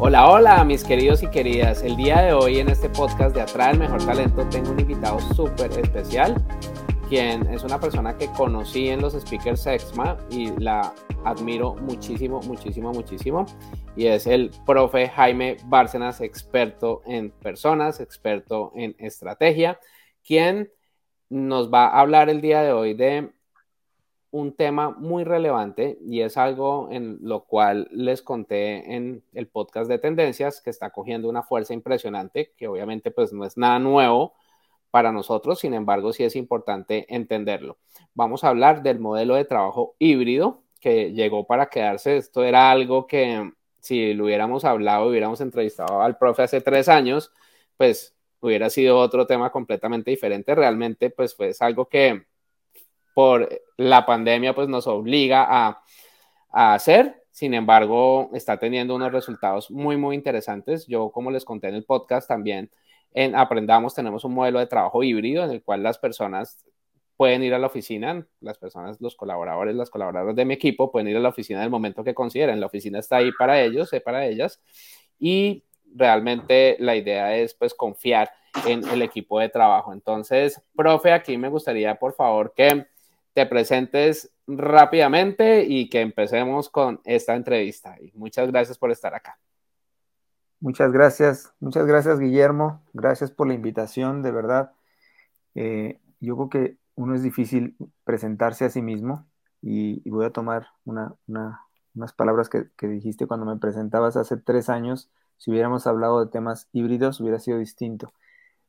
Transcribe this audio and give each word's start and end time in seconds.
Hola, 0.00 0.30
hola, 0.30 0.64
mis 0.64 0.84
queridos 0.84 1.24
y 1.24 1.26
queridas. 1.26 1.82
El 1.82 1.96
día 1.96 2.22
de 2.22 2.32
hoy 2.32 2.60
en 2.60 2.68
este 2.68 2.88
podcast 2.88 3.34
de 3.34 3.40
Atrae 3.40 3.72
el 3.72 3.80
Mejor 3.80 4.06
Talento 4.06 4.48
tengo 4.48 4.70
un 4.70 4.78
invitado 4.78 5.18
súper 5.34 5.72
especial, 5.72 6.36
quien 7.08 7.44
es 7.52 7.64
una 7.64 7.80
persona 7.80 8.16
que 8.16 8.28
conocí 8.28 8.90
en 8.90 9.00
los 9.00 9.14
speakers 9.14 9.66
EXMA 9.66 10.16
y 10.30 10.52
la 10.60 10.94
admiro 11.24 11.74
muchísimo, 11.74 12.40
muchísimo, 12.42 12.92
muchísimo. 12.92 13.44
Y 13.96 14.06
es 14.06 14.28
el 14.28 14.52
profe 14.64 15.08
Jaime 15.08 15.56
Bárcenas, 15.64 16.20
experto 16.20 17.02
en 17.04 17.32
personas, 17.32 17.98
experto 17.98 18.70
en 18.76 18.94
estrategia, 19.00 19.80
quien 20.24 20.70
nos 21.28 21.74
va 21.74 21.88
a 21.88 22.00
hablar 22.00 22.30
el 22.30 22.40
día 22.40 22.62
de 22.62 22.70
hoy 22.70 22.94
de 22.94 23.32
un 24.38 24.52
tema 24.54 24.90
muy 24.90 25.24
relevante 25.24 25.98
y 26.00 26.20
es 26.20 26.36
algo 26.36 26.88
en 26.90 27.18
lo 27.22 27.44
cual 27.44 27.88
les 27.90 28.22
conté 28.22 28.94
en 28.94 29.24
el 29.32 29.48
podcast 29.48 29.90
de 29.90 29.98
tendencias 29.98 30.60
que 30.60 30.70
está 30.70 30.90
cogiendo 30.90 31.28
una 31.28 31.42
fuerza 31.42 31.74
impresionante, 31.74 32.52
que 32.56 32.68
obviamente 32.68 33.10
pues 33.10 33.32
no 33.32 33.44
es 33.44 33.56
nada 33.56 33.78
nuevo 33.80 34.34
para 34.90 35.12
nosotros, 35.12 35.58
sin 35.58 35.74
embargo 35.74 36.12
sí 36.12 36.24
es 36.24 36.36
importante 36.36 37.06
entenderlo. 37.14 37.78
Vamos 38.14 38.44
a 38.44 38.48
hablar 38.50 38.82
del 38.82 39.00
modelo 39.00 39.34
de 39.34 39.44
trabajo 39.44 39.96
híbrido 39.98 40.62
que 40.80 41.12
llegó 41.12 41.46
para 41.46 41.68
quedarse. 41.68 42.16
Esto 42.16 42.44
era 42.44 42.70
algo 42.70 43.06
que 43.06 43.52
si 43.80 44.14
lo 44.14 44.24
hubiéramos 44.26 44.64
hablado, 44.64 45.08
hubiéramos 45.08 45.40
entrevistado 45.40 46.00
al 46.02 46.16
profe 46.16 46.42
hace 46.42 46.60
tres 46.60 46.88
años, 46.88 47.32
pues 47.76 48.14
hubiera 48.40 48.70
sido 48.70 48.98
otro 48.98 49.26
tema 49.26 49.50
completamente 49.50 50.10
diferente. 50.10 50.54
Realmente 50.54 51.10
pues 51.10 51.34
fue 51.34 51.52
algo 51.60 51.88
que 51.88 52.27
por 53.18 53.48
la 53.76 54.06
pandemia 54.06 54.54
pues 54.54 54.68
nos 54.68 54.86
obliga 54.86 55.44
a, 55.48 55.82
hacer. 56.52 57.24
Sin 57.32 57.52
embargo, 57.52 58.30
está 58.32 58.60
teniendo 58.60 58.94
unos 58.94 59.10
resultados 59.10 59.72
muy, 59.72 59.96
muy 59.96 60.14
interesantes. 60.14 60.86
Yo, 60.86 61.10
como 61.10 61.32
les 61.32 61.44
conté 61.44 61.66
en 61.66 61.74
el 61.74 61.82
podcast, 61.82 62.28
también 62.28 62.70
en 63.10 63.34
Aprendamos 63.34 63.92
tenemos 63.92 64.24
un 64.24 64.34
modelo 64.34 64.60
de 64.60 64.68
trabajo 64.68 65.02
híbrido 65.02 65.42
en 65.42 65.50
el 65.50 65.64
cual 65.64 65.82
las 65.82 65.98
personas 65.98 66.64
pueden 67.16 67.42
ir 67.42 67.54
a 67.54 67.58
la 67.58 67.66
oficina, 67.66 68.24
las 68.38 68.56
personas, 68.56 69.00
los 69.00 69.16
colaboradores, 69.16 69.74
las 69.74 69.90
colaboradoras 69.90 70.36
de 70.36 70.44
mi 70.44 70.54
equipo 70.54 70.92
pueden 70.92 71.08
ir 71.08 71.16
a 71.16 71.20
la 71.20 71.30
oficina 71.30 71.58
en 71.58 71.64
el 71.64 71.70
momento 71.70 72.04
que 72.04 72.14
consideren. 72.14 72.60
La 72.60 72.66
oficina 72.66 73.00
está 73.00 73.16
ahí 73.16 73.32
para 73.36 73.60
ellos, 73.60 73.92
y 73.92 73.98
para 73.98 74.26
ellas. 74.26 74.62
Y 75.18 75.64
realmente 75.92 76.76
la 76.78 76.94
idea 76.94 77.36
es 77.36 77.52
pues 77.54 77.74
confiar 77.74 78.30
en 78.64 78.86
el 78.86 79.02
equipo 79.02 79.40
de 79.40 79.48
trabajo. 79.48 79.92
Entonces, 79.92 80.62
profe, 80.76 81.10
aquí 81.10 81.36
me 81.36 81.48
gustaría 81.48 81.96
por 81.96 82.14
favor 82.14 82.54
que 82.54 82.86
te 83.38 83.46
presentes 83.46 84.32
rápidamente 84.48 85.62
y 85.62 85.88
que 85.88 86.00
empecemos 86.00 86.68
con 86.68 87.00
esta 87.04 87.36
entrevista. 87.36 87.94
Y 88.00 88.10
muchas 88.16 88.50
gracias 88.50 88.78
por 88.78 88.90
estar 88.90 89.14
acá. 89.14 89.38
Muchas 90.58 90.90
gracias, 90.90 91.54
muchas 91.60 91.86
gracias 91.86 92.18
Guillermo, 92.18 92.82
gracias 92.92 93.30
por 93.30 93.46
la 93.46 93.54
invitación, 93.54 94.22
de 94.24 94.32
verdad. 94.32 94.72
Eh, 95.54 96.00
yo 96.18 96.34
creo 96.34 96.48
que 96.48 96.76
uno 96.96 97.14
es 97.14 97.22
difícil 97.22 97.76
presentarse 98.02 98.64
a 98.64 98.70
sí 98.70 98.82
mismo 98.82 99.24
y, 99.62 100.02
voy 100.10 100.24
a 100.26 100.30
tomar 100.30 100.66
unas 100.84 102.12
palabras 102.16 102.48
que, 102.48 102.66
que, 102.76 102.88
dijiste 102.88 103.28
cuando 103.28 103.46
me 103.46 103.56
presentabas 103.60 104.16
hace 104.16 104.36
tres 104.36 104.68
años. 104.68 105.12
Si 105.36 105.52
hubiéramos 105.52 105.86
hablado 105.86 106.24
de 106.24 106.28
temas 106.32 106.68
híbridos, 106.72 107.20
hubiera 107.20 107.38
sido 107.38 107.58
distinto. 107.58 108.12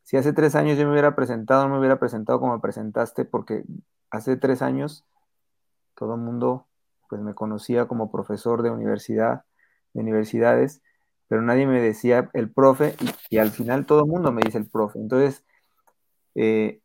Si 0.03 0.15
hace 0.15 0.31
tres 0.31 0.53
años 0.53 0.77
yo 0.77 0.85
me 0.85 0.91
hubiera 0.91 1.15
presentado, 1.15 1.63
no 1.63 1.73
me 1.73 1.79
hubiera 1.79 1.97
presentado 1.97 2.39
como 2.39 2.53
me 2.53 2.59
presentaste, 2.59 3.25
porque 3.25 3.63
hace 4.11 4.37
tres 4.37 4.61
años 4.61 5.05
todo 5.95 6.15
el 6.15 6.21
mundo 6.21 6.65
pues 7.09 7.21
me 7.21 7.33
conocía 7.33 7.87
como 7.87 8.11
profesor 8.11 8.61
de 8.61 8.69
universidad, 8.69 9.43
de 9.93 10.01
universidades, 10.01 10.81
pero 11.27 11.41
nadie 11.41 11.67
me 11.67 11.81
decía 11.81 12.29
el 12.33 12.51
profe 12.51 12.95
y, 13.29 13.37
al 13.37 13.51
final 13.51 13.85
todo 13.85 14.01
el 14.01 14.09
mundo 14.09 14.31
me 14.31 14.41
dice 14.43 14.59
el 14.59 14.67
profe. 14.67 14.99
Entonces, 14.99 15.43
eh, 16.35 16.81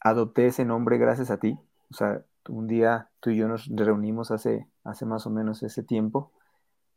adopté 0.00 0.46
ese 0.46 0.64
nombre 0.64 0.98
gracias 0.98 1.30
a 1.30 1.38
ti. 1.38 1.58
O 1.90 1.94
sea, 1.94 2.22
un 2.48 2.66
día 2.66 3.10
tú 3.20 3.30
y 3.30 3.36
yo 3.36 3.48
nos 3.48 3.66
reunimos 3.68 4.30
hace, 4.30 4.68
hace 4.84 5.06
más 5.06 5.26
o 5.26 5.30
menos 5.30 5.62
ese 5.62 5.82
tiempo 5.82 6.32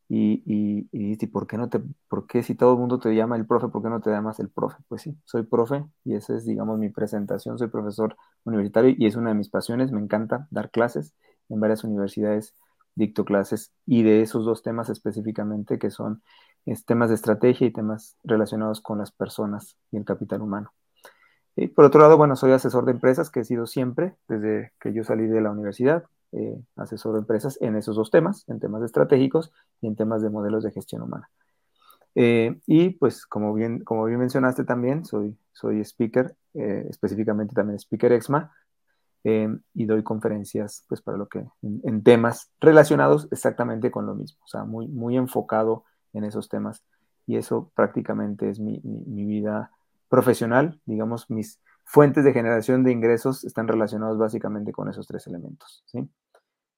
y, 0.07 0.43
y, 0.45 0.87
y, 0.91 1.27
¿por 1.27 1.47
qué 1.47 1.57
no 1.57 1.69
te, 1.69 1.81
por 2.07 2.27
qué 2.27 2.43
si 2.43 2.55
todo 2.55 2.73
el 2.73 2.79
mundo 2.79 2.99
te 2.99 3.15
llama 3.15 3.35
el 3.35 3.47
profe, 3.47 3.69
por 3.69 3.81
qué 3.81 3.89
no 3.89 4.01
te 4.01 4.11
llamas 4.11 4.39
el 4.39 4.49
profe? 4.49 4.77
Pues 4.87 5.01
sí, 5.01 5.17
soy 5.25 5.43
profe 5.43 5.85
y 6.03 6.15
esa 6.15 6.35
es, 6.35 6.45
digamos, 6.45 6.77
mi 6.77 6.89
presentación, 6.89 7.57
soy 7.57 7.69
profesor 7.69 8.15
universitario 8.43 8.95
y 8.97 9.07
es 9.07 9.15
una 9.15 9.29
de 9.29 9.35
mis 9.35 9.49
pasiones, 9.49 9.91
me 9.91 10.01
encanta 10.01 10.47
dar 10.51 10.69
clases 10.69 11.13
en 11.49 11.59
varias 11.59 11.83
universidades, 11.83 12.55
dicto 12.93 13.25
clases 13.25 13.71
y 13.85 14.03
de 14.03 14.21
esos 14.21 14.45
dos 14.45 14.61
temas 14.63 14.89
específicamente 14.89 15.79
que 15.79 15.89
son 15.89 16.21
temas 16.85 17.09
de 17.09 17.15
estrategia 17.15 17.67
y 17.67 17.71
temas 17.71 18.17
relacionados 18.23 18.81
con 18.81 18.97
las 18.97 19.11
personas 19.11 19.77
y 19.91 19.97
el 19.97 20.05
capital 20.05 20.41
humano. 20.41 20.73
Y 21.55 21.67
por 21.67 21.85
otro 21.85 22.01
lado, 22.01 22.17
bueno, 22.17 22.35
soy 22.35 22.51
asesor 22.51 22.85
de 22.85 22.91
empresas 22.91 23.29
que 23.29 23.41
he 23.41 23.45
sido 23.45 23.65
siempre 23.65 24.15
desde 24.27 24.73
que 24.79 24.93
yo 24.93 25.03
salí 25.03 25.27
de 25.27 25.41
la 25.41 25.51
universidad, 25.51 26.05
eh, 26.37 26.61
asesoro 26.75 27.17
empresas 27.17 27.57
en 27.61 27.77
esos 27.77 27.95
dos 27.95 28.11
temas, 28.11 28.43
en 28.49 28.59
temas 28.59 28.83
estratégicos 28.83 29.53
y 29.79 29.87
en 29.87 29.95
temas 29.95 30.21
de 30.21 30.29
modelos 30.29 30.63
de 30.63 30.71
gestión 30.71 31.01
humana. 31.01 31.29
Eh, 32.13 32.59
y 32.65 32.89
pues 32.91 33.25
como 33.25 33.53
bien, 33.53 33.83
como 33.83 34.03
bien 34.05 34.19
mencionaste 34.19 34.65
también, 34.65 35.05
soy, 35.05 35.37
soy 35.53 35.79
speaker, 35.81 36.35
eh, 36.53 36.87
específicamente 36.89 37.53
también 37.55 37.79
speaker 37.79 38.11
EXMA, 38.11 38.51
y 39.73 39.85
doy 39.85 40.03
conferencias 40.03 40.85
pues 40.87 41.01
para 41.01 41.17
lo 41.17 41.27
que, 41.27 41.43
en, 41.63 42.03
temas 42.03 42.51
relacionados 42.59 43.27
exactamente 43.31 43.89
con 43.89 44.05
lo 44.05 44.13
mismo, 44.13 44.37
o 44.45 44.47
sea, 44.47 44.65
muy, 44.65 44.87
muy 44.87 45.17
enfocado 45.17 45.83
en 46.13 46.25
esos 46.25 46.47
temas. 46.47 46.83
Y 47.25 47.37
eso 47.37 47.71
prácticamente 47.73 48.51
es 48.51 48.59
mi, 48.59 48.81
mi, 48.83 49.03
mi 49.05 49.25
vida 49.25 49.71
profesional, 50.09 50.79
digamos, 50.85 51.27
mis 51.31 51.59
fuentes 51.85 52.23
de 52.23 52.33
generación 52.33 52.83
de 52.83 52.91
ingresos 52.91 53.43
están 53.45 53.67
relacionados 53.67 54.17
básicamente 54.17 54.71
con 54.71 54.89
esos 54.89 55.07
tres 55.07 55.25
elementos, 55.25 55.83
¿sí? 55.87 56.07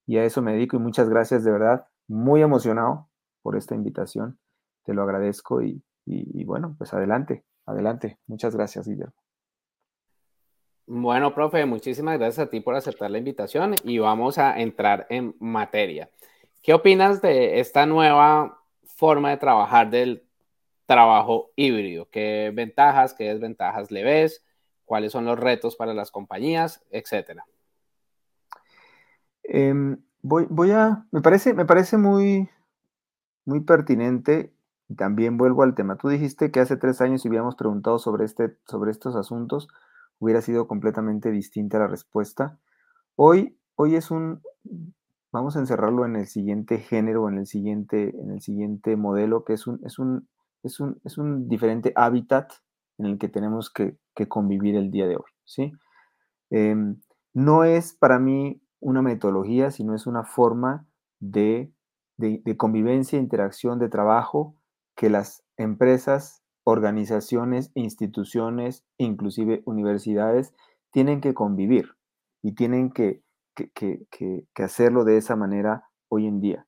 Y 0.07 0.17
a 0.17 0.23
eso 0.23 0.41
me 0.41 0.53
dedico 0.53 0.77
y 0.77 0.79
muchas 0.79 1.09
gracias, 1.09 1.43
de 1.43 1.51
verdad, 1.51 1.85
muy 2.07 2.41
emocionado 2.41 3.09
por 3.41 3.55
esta 3.57 3.75
invitación, 3.75 4.39
te 4.83 4.93
lo 4.93 5.03
agradezco 5.03 5.61
y, 5.61 5.83
bueno, 6.45 6.75
pues 6.77 6.93
adelante, 6.93 7.43
adelante. 7.65 8.17
Muchas 8.25 8.55
gracias, 8.55 8.87
Guillermo. 8.87 9.13
Bueno, 10.85 11.35
profe, 11.35 11.65
muchísimas 11.65 12.17
gracias 12.17 12.47
a 12.47 12.49
ti 12.49 12.61
por 12.61 12.73
aceptar 12.75 13.11
la 13.11 13.17
invitación 13.17 13.75
y 13.83 13.99
vamos 13.99 14.37
a 14.37 14.57
entrar 14.59 15.05
en 15.09 15.35
materia. 15.39 16.09
¿Qué 16.63 16.73
opinas 16.73 17.21
de 17.21 17.59
esta 17.59 17.85
nueva 17.85 18.61
forma 18.85 19.31
de 19.31 19.37
trabajar 19.37 19.89
del 19.89 20.25
trabajo 20.85 21.51
híbrido? 21.57 22.09
¿Qué 22.09 22.53
ventajas, 22.55 23.13
qué 23.13 23.25
desventajas 23.25 23.91
le 23.91 24.05
ves? 24.05 24.45
¿Cuáles 24.85 25.11
son 25.11 25.25
los 25.25 25.37
retos 25.37 25.75
para 25.75 25.93
las 25.93 26.11
compañías, 26.11 26.85
etcétera? 26.91 27.45
Em, 29.47 29.97
voy, 30.21 30.45
voy 30.49 30.71
a, 30.71 31.05
me 31.11 31.21
parece, 31.21 31.53
me 31.53 31.65
parece 31.65 31.97
muy, 31.97 32.49
muy 33.45 33.61
pertinente 33.61 34.53
y 34.89 34.95
también 34.95 35.37
vuelvo 35.37 35.63
al 35.63 35.73
tema. 35.73 35.97
Tú 35.97 36.09
dijiste 36.09 36.51
que 36.51 36.59
hace 36.59 36.77
tres 36.77 37.01
años 37.01 37.21
si 37.21 37.29
hubiéramos 37.29 37.55
preguntado 37.55 37.97
sobre, 37.97 38.25
este, 38.25 38.57
sobre 38.67 38.91
estos 38.91 39.15
asuntos, 39.15 39.69
hubiera 40.19 40.41
sido 40.41 40.67
completamente 40.67 41.31
distinta 41.31 41.79
la 41.79 41.87
respuesta. 41.87 42.59
Hoy, 43.15 43.57
hoy 43.75 43.95
es 43.95 44.11
un, 44.11 44.41
vamos 45.31 45.55
a 45.55 45.59
encerrarlo 45.59 46.05
en 46.05 46.17
el 46.17 46.27
siguiente 46.27 46.79
género, 46.79 47.29
en 47.29 47.37
el 47.37 47.47
siguiente, 47.47 48.15
en 48.19 48.31
el 48.31 48.41
siguiente 48.41 48.95
modelo, 48.95 49.45
que 49.45 49.53
es 49.53 49.65
un, 49.65 49.79
es 49.85 49.97
un, 49.97 50.27
es 50.63 50.79
un, 50.79 50.99
es 51.05 51.17
un 51.17 51.47
diferente 51.47 51.93
hábitat 51.95 52.51
en 52.97 53.05
el 53.05 53.17
que 53.17 53.29
tenemos 53.29 53.71
que, 53.71 53.97
convivir 54.27 54.75
el 54.75 54.89
día 54.89 55.05
de 55.05 55.15
hoy, 55.15 55.29
¿sí? 55.45 55.73
Em, 56.49 56.99
no 57.35 57.63
es 57.63 57.93
para 57.93 58.17
mí 58.17 58.59
una 58.79 59.01
metodología, 59.01 59.71
sino 59.71 59.95
es 59.95 60.07
una 60.07 60.23
forma 60.23 60.87
de, 61.19 61.71
de, 62.17 62.57
convivencia, 62.57 63.19
interacción, 63.19 63.79
de 63.79 63.89
trabajo 63.89 64.55
que 64.95 65.09
las 65.09 65.43
empresas, 65.57 66.43
organizaciones, 66.63 67.71
instituciones, 67.75 68.85
inclusive 68.97 69.61
universidades, 69.65 70.53
tienen 70.91 71.21
que 71.21 71.33
convivir 71.33 71.95
y 72.41 72.53
tienen 72.53 72.91
que, 72.91 73.21
que, 73.55 74.47
hacerlo 74.63 75.03
de 75.03 75.17
esa 75.17 75.35
manera 75.35 75.85
hoy 76.09 76.27
en 76.27 76.39
día. 76.39 76.65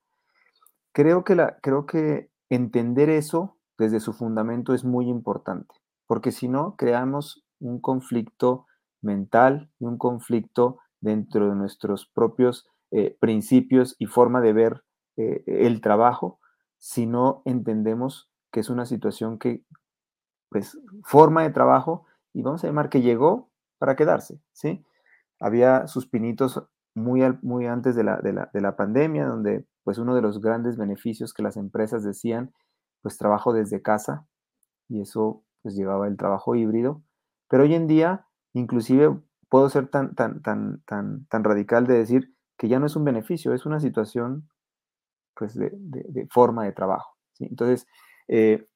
Creo 0.93 1.23
que, 1.23 1.35
la, 1.35 1.57
creo 1.61 1.85
que 1.85 2.31
entender 2.49 3.09
eso 3.09 3.57
desde 3.77 3.99
su 3.99 4.13
fundamento 4.13 4.73
es 4.73 4.83
muy 4.83 5.07
importante, 5.07 5.75
porque 6.07 6.31
si 6.31 6.47
no, 6.47 6.75
creamos 6.75 7.45
un 7.59 7.79
conflicto 7.79 8.65
mental 9.01 9.71
y 9.79 9.85
un 9.85 9.97
conflicto 9.97 10.79
dentro 11.01 11.49
de 11.49 11.55
nuestros 11.55 12.05
propios 12.07 12.67
eh, 12.91 13.15
principios 13.19 13.95
y 13.99 14.07
forma 14.07 14.41
de 14.41 14.53
ver 14.53 14.83
eh, 15.17 15.43
el 15.45 15.81
trabajo, 15.81 16.39
si 16.77 17.05
no 17.05 17.41
entendemos 17.45 18.31
que 18.51 18.61
es 18.61 18.69
una 18.69 18.85
situación 18.85 19.37
que, 19.37 19.63
pues, 20.49 20.79
forma 21.03 21.43
de 21.43 21.51
trabajo, 21.51 22.05
y 22.33 22.41
vamos 22.41 22.63
a 22.63 22.67
llamar 22.67 22.89
que 22.89 23.01
llegó 23.01 23.51
para 23.77 23.95
quedarse, 23.95 24.41
¿sí? 24.53 24.83
Había 25.39 25.87
sus 25.87 26.07
pinitos 26.07 26.63
muy, 26.95 27.21
muy 27.41 27.67
antes 27.67 27.95
de 27.95 28.03
la, 28.03 28.17
de, 28.17 28.33
la, 28.33 28.49
de 28.53 28.61
la 28.61 28.75
pandemia, 28.75 29.25
donde, 29.27 29.65
pues, 29.83 29.97
uno 29.99 30.15
de 30.15 30.21
los 30.21 30.41
grandes 30.41 30.77
beneficios 30.77 31.33
que 31.33 31.43
las 31.43 31.57
empresas 31.57 32.03
decían, 32.03 32.53
pues, 33.01 33.17
trabajo 33.17 33.53
desde 33.53 33.81
casa, 33.81 34.25
y 34.87 35.01
eso, 35.01 35.43
pues, 35.61 35.75
llevaba 35.75 36.07
el 36.07 36.17
trabajo 36.17 36.55
híbrido, 36.55 37.03
pero 37.49 37.63
hoy 37.63 37.75
en 37.75 37.87
día, 37.87 38.25
inclusive, 38.53 39.19
puedo 39.49 39.69
ser 39.69 39.87
tan, 39.87 40.15
tan, 40.15 40.41
tan, 40.41 40.81
tan, 40.85 41.25
tan 41.25 41.43
radical 41.43 41.87
de 41.87 41.97
decir 41.97 42.33
que 42.57 42.67
ya 42.67 42.79
no 42.79 42.85
es 42.85 42.95
un 42.95 43.03
beneficio, 43.03 43.53
es 43.53 43.65
una 43.65 43.79
situación 43.79 44.49
pues, 45.35 45.55
de, 45.55 46.27
forma 46.29 46.65
de 46.65 46.71
trabajo. 46.71 47.15
Entonces, 47.39 47.87
eh, 48.27 48.67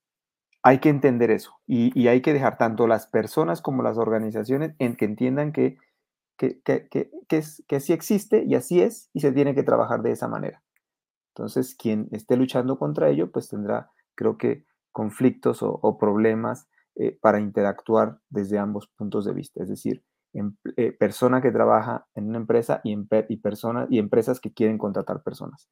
hay 0.64 0.80
que 0.80 0.90
entender 0.90 1.30
eso 1.30 1.60
y, 1.68 2.08
hay 2.08 2.22
que 2.22 2.34
dejar 2.34 2.58
tanto 2.58 2.88
las 2.88 3.08
personas 3.08 3.62
como 3.62 3.84
las 3.84 3.98
organizaciones 3.98 4.74
en 4.80 4.96
que 4.96 5.06
entiendan 5.06 5.52
que, 5.52 5.78
que, 6.38 6.62
que, 6.64 7.10
es, 7.30 7.64
que 7.68 7.76
así 7.76 7.92
existe 7.92 8.44
y 8.46 8.56
así 8.56 8.82
es 8.82 9.10
y 9.14 9.20
se 9.20 9.34
tiene 9.34 9.54
que 9.54 9.64
trabajar 9.64 10.02
de 10.02 10.12
esa 10.12 10.28
manera. 10.28 10.64
Entonces, 11.36 11.76
quien 11.76 12.08
esté 12.12 12.38
luchando 12.38 12.80
contra 12.80 13.10
ello, 13.10 13.32
pues 13.32 13.50
tendrá, 13.50 13.92
creo 14.16 14.38
que, 14.38 14.66
conflictos 14.94 15.64
o, 15.64 15.98
problemas 15.98 16.68
eh, 16.96 17.18
para 17.20 17.40
interactuar 17.40 18.20
desde 18.30 18.60
ambos 18.60 18.88
puntos 18.88 19.26
de 19.26 19.34
vista. 19.34 19.64
Es 19.64 19.70
decir, 19.70 20.04
eh, 20.34 20.92
persona 20.94 21.42
que 21.42 21.52
trabaja 21.52 22.08
en 22.16 22.30
una 22.30 22.40
empresa 22.40 22.82
y, 22.84 22.98
y, 23.30 23.38
personas, 23.38 23.88
y 23.92 24.00
empresas 24.00 24.40
que 24.40 24.52
quieren 24.52 24.78
contratar 24.78 25.22
personas, 25.22 25.70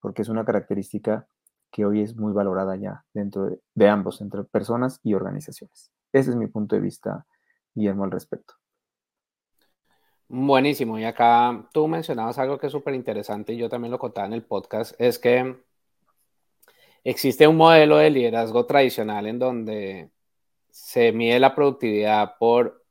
porque 0.00 0.22
es 0.22 0.28
una 0.28 0.44
característica 0.44 1.28
que 1.70 1.84
hoy 1.84 2.02
es 2.02 2.16
muy 2.16 2.32
valorada 2.32 2.76
ya 2.76 3.04
dentro 3.14 3.48
de, 3.74 3.88
ambos, 3.88 4.20
entre 4.20 4.44
personas 4.44 5.00
y 5.02 5.14
organizaciones. 5.14 5.90
Ese 6.12 6.30
es 6.30 6.36
mi 6.36 6.46
punto 6.46 6.76
de 6.76 6.82
vista, 6.82 7.26
Guillermo, 7.74 8.04
al 8.04 8.10
respecto. 8.10 8.54
Buenísimo. 10.28 10.98
Y 10.98 11.04
acá 11.04 11.68
tú 11.72 11.88
mencionabas 11.88 12.38
algo 12.38 12.58
que 12.58 12.66
es 12.66 12.72
súper 12.72 12.94
interesante 12.94 13.54
y 13.54 13.56
yo 13.56 13.68
también 13.68 13.90
lo 13.92 13.98
contaba 13.98 14.26
en 14.26 14.34
el 14.34 14.44
podcast, 14.44 14.94
es 14.98 15.18
que 15.18 15.56
existe 17.04 17.46
un 17.46 17.56
modelo 17.56 17.96
de 17.96 18.10
liderazgo 18.10 18.66
tradicional 18.66 19.26
en 19.26 19.38
donde 19.38 20.10
se 20.70 21.12
mide 21.12 21.38
la 21.38 21.54
productividad 21.54 22.34
por 22.38 22.81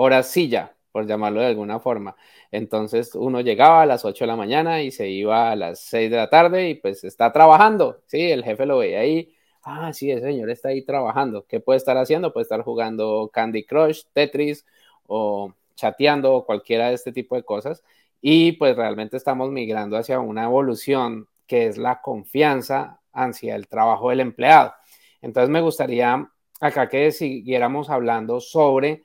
hora 0.00 0.22
silla, 0.22 0.76
por 0.92 1.06
llamarlo 1.06 1.40
de 1.40 1.48
alguna 1.48 1.80
forma. 1.80 2.16
Entonces 2.52 3.14
uno 3.16 3.40
llegaba 3.40 3.82
a 3.82 3.86
las 3.86 4.04
8 4.04 4.24
de 4.24 4.28
la 4.28 4.36
mañana 4.36 4.80
y 4.82 4.92
se 4.92 5.08
iba 5.08 5.50
a 5.50 5.56
las 5.56 5.80
6 5.80 6.10
de 6.10 6.16
la 6.16 6.30
tarde 6.30 6.70
y 6.70 6.74
pues 6.76 7.02
está 7.02 7.32
trabajando, 7.32 8.00
¿sí? 8.06 8.30
El 8.30 8.44
jefe 8.44 8.64
lo 8.64 8.78
veía 8.78 9.00
ahí, 9.00 9.34
ah, 9.64 9.92
sí, 9.92 10.10
el 10.10 10.22
señor 10.22 10.50
está 10.50 10.68
ahí 10.68 10.82
trabajando. 10.84 11.46
¿Qué 11.48 11.58
puede 11.58 11.78
estar 11.78 11.96
haciendo? 11.96 12.32
Puede 12.32 12.42
estar 12.44 12.62
jugando 12.62 13.28
Candy 13.32 13.64
Crush, 13.64 14.04
Tetris 14.12 14.64
o 15.08 15.52
chateando 15.74 16.32
o 16.34 16.46
cualquiera 16.46 16.88
de 16.88 16.94
este 16.94 17.12
tipo 17.12 17.34
de 17.34 17.42
cosas. 17.42 17.82
Y 18.20 18.52
pues 18.52 18.76
realmente 18.76 19.16
estamos 19.16 19.50
migrando 19.50 19.96
hacia 19.96 20.20
una 20.20 20.44
evolución 20.44 21.28
que 21.48 21.66
es 21.66 21.76
la 21.76 22.00
confianza 22.02 23.00
hacia 23.12 23.56
el 23.56 23.66
trabajo 23.66 24.10
del 24.10 24.20
empleado. 24.20 24.74
Entonces 25.22 25.50
me 25.50 25.60
gustaría 25.60 26.30
acá 26.60 26.88
que 26.88 27.10
siguiéramos 27.10 27.90
hablando 27.90 28.40
sobre 28.40 29.04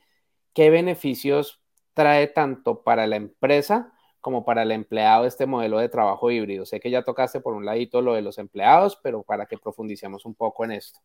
¿qué 0.54 0.70
beneficios 0.70 1.62
trae 1.94 2.28
tanto 2.28 2.84
para 2.84 3.08
la 3.08 3.16
empresa 3.16 3.94
como 4.22 4.46
para 4.46 4.64
el 4.64 4.72
empleado 4.72 5.26
este 5.26 5.46
modelo 5.46 5.80
de 5.80 5.90
trabajo 5.90 6.32
híbrido? 6.32 6.66
Sé 6.66 6.80
que 6.80 6.92
ya 6.92 7.04
tocaste 7.04 7.42
por 7.42 7.54
un 7.54 7.66
ladito 7.66 8.02
lo 8.02 8.14
de 8.14 8.22
los 8.22 8.38
empleados, 8.38 9.00
pero 9.04 9.24
para 9.24 9.46
que 9.46 9.58
profundicemos 9.58 10.26
un 10.26 10.36
poco 10.36 10.64
en 10.66 10.72
esto. 10.72 11.00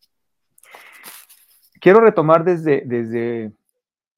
Quiero 1.80 2.00
retomar 2.00 2.44
desde, 2.44 2.82
desde, 2.84 3.52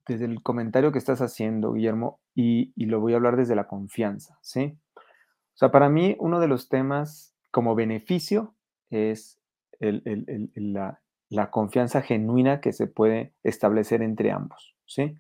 desde 0.06 0.24
el 0.24 0.42
comentario 0.42 0.92
que 0.92 0.98
estás 0.98 1.20
haciendo, 1.20 1.72
Guillermo, 1.72 2.20
y, 2.34 2.72
lo 2.86 3.00
voy 3.00 3.12
a 3.12 3.16
hablar 3.16 3.36
desde 3.36 3.54
la 3.54 3.66
confianza, 3.66 4.38
¿sí? 4.40 4.78
O 4.96 5.56
sea, 5.60 5.70
para 5.70 5.88
mí 5.90 6.16
uno 6.18 6.40
de 6.40 6.48
los 6.48 6.68
temas 6.68 7.34
como 7.50 7.74
beneficio 7.74 8.54
es 8.88 9.38
la, 9.78 11.00
la 11.28 11.50
confianza 11.50 12.00
genuina 12.02 12.60
que 12.60 12.72
se 12.72 12.86
puede 12.86 13.34
establecer 13.42 14.02
entre 14.02 14.30
ambos. 14.30 14.74
¿Sí? 14.90 15.16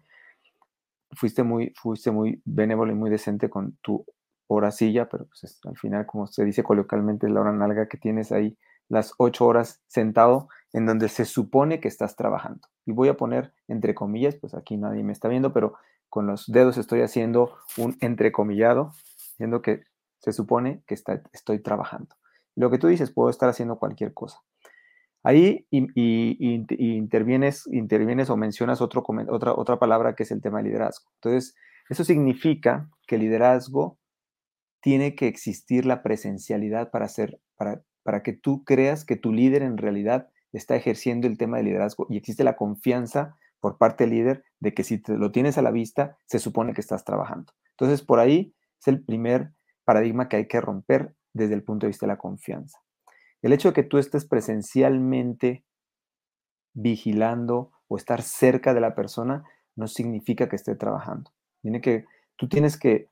Fuiste 1.12 1.42
muy, 1.42 1.72
fuiste 1.76 2.10
muy 2.10 2.42
benévolo 2.44 2.92
y 2.92 2.96
muy 2.96 3.10
decente 3.10 3.48
con 3.48 3.76
tu 3.82 4.04
hora 4.48 4.70
silla, 4.72 5.08
pero 5.08 5.26
pues 5.26 5.60
al 5.64 5.76
final, 5.76 6.06
como 6.06 6.26
se 6.26 6.44
dice 6.44 6.62
coloquialmente, 6.62 7.26
es 7.26 7.32
la 7.32 7.40
hora 7.40 7.52
nalga 7.52 7.88
que 7.88 7.96
tienes 7.96 8.32
ahí 8.32 8.58
las 8.88 9.14
ocho 9.18 9.46
horas 9.46 9.80
sentado 9.86 10.48
en 10.72 10.86
donde 10.86 11.08
se 11.08 11.24
supone 11.24 11.80
que 11.80 11.86
estás 11.86 12.16
trabajando. 12.16 12.68
Y 12.84 12.92
voy 12.92 13.08
a 13.08 13.16
poner 13.16 13.52
entre 13.68 13.94
comillas, 13.94 14.34
pues 14.34 14.54
aquí 14.54 14.76
nadie 14.76 15.04
me 15.04 15.12
está 15.12 15.28
viendo, 15.28 15.52
pero 15.52 15.74
con 16.08 16.26
los 16.26 16.50
dedos 16.50 16.76
estoy 16.76 17.02
haciendo 17.02 17.56
un 17.76 17.96
entrecomillado, 18.00 18.92
diciendo 19.30 19.62
que 19.62 19.84
se 20.18 20.32
supone 20.32 20.82
que 20.86 20.94
está, 20.94 21.22
estoy 21.32 21.60
trabajando. 21.60 22.16
Lo 22.56 22.70
que 22.70 22.78
tú 22.78 22.88
dices, 22.88 23.12
puedo 23.12 23.30
estar 23.30 23.48
haciendo 23.48 23.78
cualquier 23.78 24.12
cosa. 24.12 24.42
Ahí 25.22 25.66
intervienes, 25.70 27.66
intervienes 27.70 28.30
o 28.30 28.36
mencionas 28.36 28.80
otra, 28.80 29.78
palabra 29.78 30.14
que 30.14 30.22
es 30.22 30.30
el 30.30 30.40
tema 30.40 30.58
de 30.58 30.64
liderazgo. 30.64 31.10
Entonces, 31.16 31.54
eso 31.90 32.04
significa 32.04 32.88
que 33.06 33.16
el 33.16 33.22
liderazgo 33.22 33.98
tiene 34.80 35.14
que 35.14 35.26
existir 35.26 35.84
la 35.84 36.02
presencialidad 36.02 36.90
para, 36.90 37.04
hacer, 37.04 37.38
para, 37.56 37.82
para 38.02 38.22
que 38.22 38.32
tú 38.32 38.64
creas 38.64 39.04
que 39.04 39.16
tu 39.16 39.32
líder 39.32 39.62
en 39.62 39.76
realidad 39.76 40.30
está 40.52 40.74
ejerciendo 40.74 41.26
el 41.26 41.36
tema 41.36 41.58
de 41.58 41.64
liderazgo 41.64 42.06
y 42.08 42.16
existe 42.16 42.42
la 42.42 42.56
confianza 42.56 43.36
por 43.60 43.76
parte 43.76 44.04
del 44.04 44.14
líder 44.14 44.44
de 44.58 44.72
que 44.72 44.84
si 44.84 45.02
lo 45.06 45.30
tienes 45.32 45.58
a 45.58 45.62
la 45.62 45.70
vista, 45.70 46.16
se 46.26 46.38
supone 46.38 46.72
que 46.72 46.80
estás 46.80 47.04
trabajando. 47.04 47.52
Entonces, 47.72 48.02
por 48.02 48.18
ahí 48.18 48.54
es 48.80 48.88
el 48.88 49.04
primer 49.04 49.52
paradigma 49.84 50.28
que 50.28 50.36
hay 50.36 50.48
que 50.48 50.60
romper 50.60 51.14
desde 51.34 51.54
el 51.54 51.62
punto 51.62 51.86
de 51.86 51.88
vista 51.88 52.06
de 52.06 52.12
la 52.12 52.18
confianza. 52.18 52.78
El 53.42 53.52
hecho 53.52 53.68
de 53.68 53.74
que 53.74 53.82
tú 53.82 53.98
estés 53.98 54.24
presencialmente 54.24 55.64
vigilando 56.74 57.72
o 57.88 57.96
estar 57.96 58.22
cerca 58.22 58.74
de 58.74 58.80
la 58.80 58.94
persona 58.94 59.44
no 59.76 59.88
significa 59.88 60.48
que 60.48 60.56
esté 60.56 60.74
trabajando. 60.76 61.32
Tiene 61.62 61.80
que, 61.80 62.04
tú 62.36 62.48
tienes 62.48 62.78
que, 62.78 63.08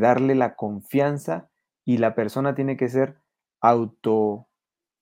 darle 0.00 0.34
la 0.34 0.56
confianza 0.56 1.48
y 1.84 1.98
la 1.98 2.14
persona 2.14 2.54
tiene 2.54 2.76
que 2.76 2.88
ser 2.88 3.18
auto, 3.60 4.48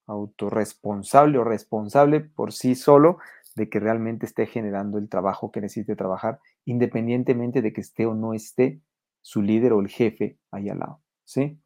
autorresponsable 0.07 1.39
o 1.39 1.45
responsable 1.45 2.21
por 2.21 2.53
sí 2.53 2.75
solo 2.75 3.19
de 3.57 3.71
que 3.71 3.81
realmente 3.81 4.27
esté 4.27 4.47
generando 4.47 4.99
el 4.99 5.09
trabajo 5.09 5.51
que 5.51 5.61
necesite 5.61 5.97
trabajar, 5.97 6.41
independientemente 6.65 7.63
de 7.63 7.73
que 7.73 7.81
esté 7.81 8.07
o 8.07 8.15
no 8.15 8.35
esté 8.35 8.81
su 9.23 9.43
líder 9.43 9.73
o 9.73 9.81
el 9.81 9.89
jefe 9.89 10.39
ahí 10.51 10.69
al 10.69 10.81
lado. 10.81 11.01
¿sí? 11.25 11.59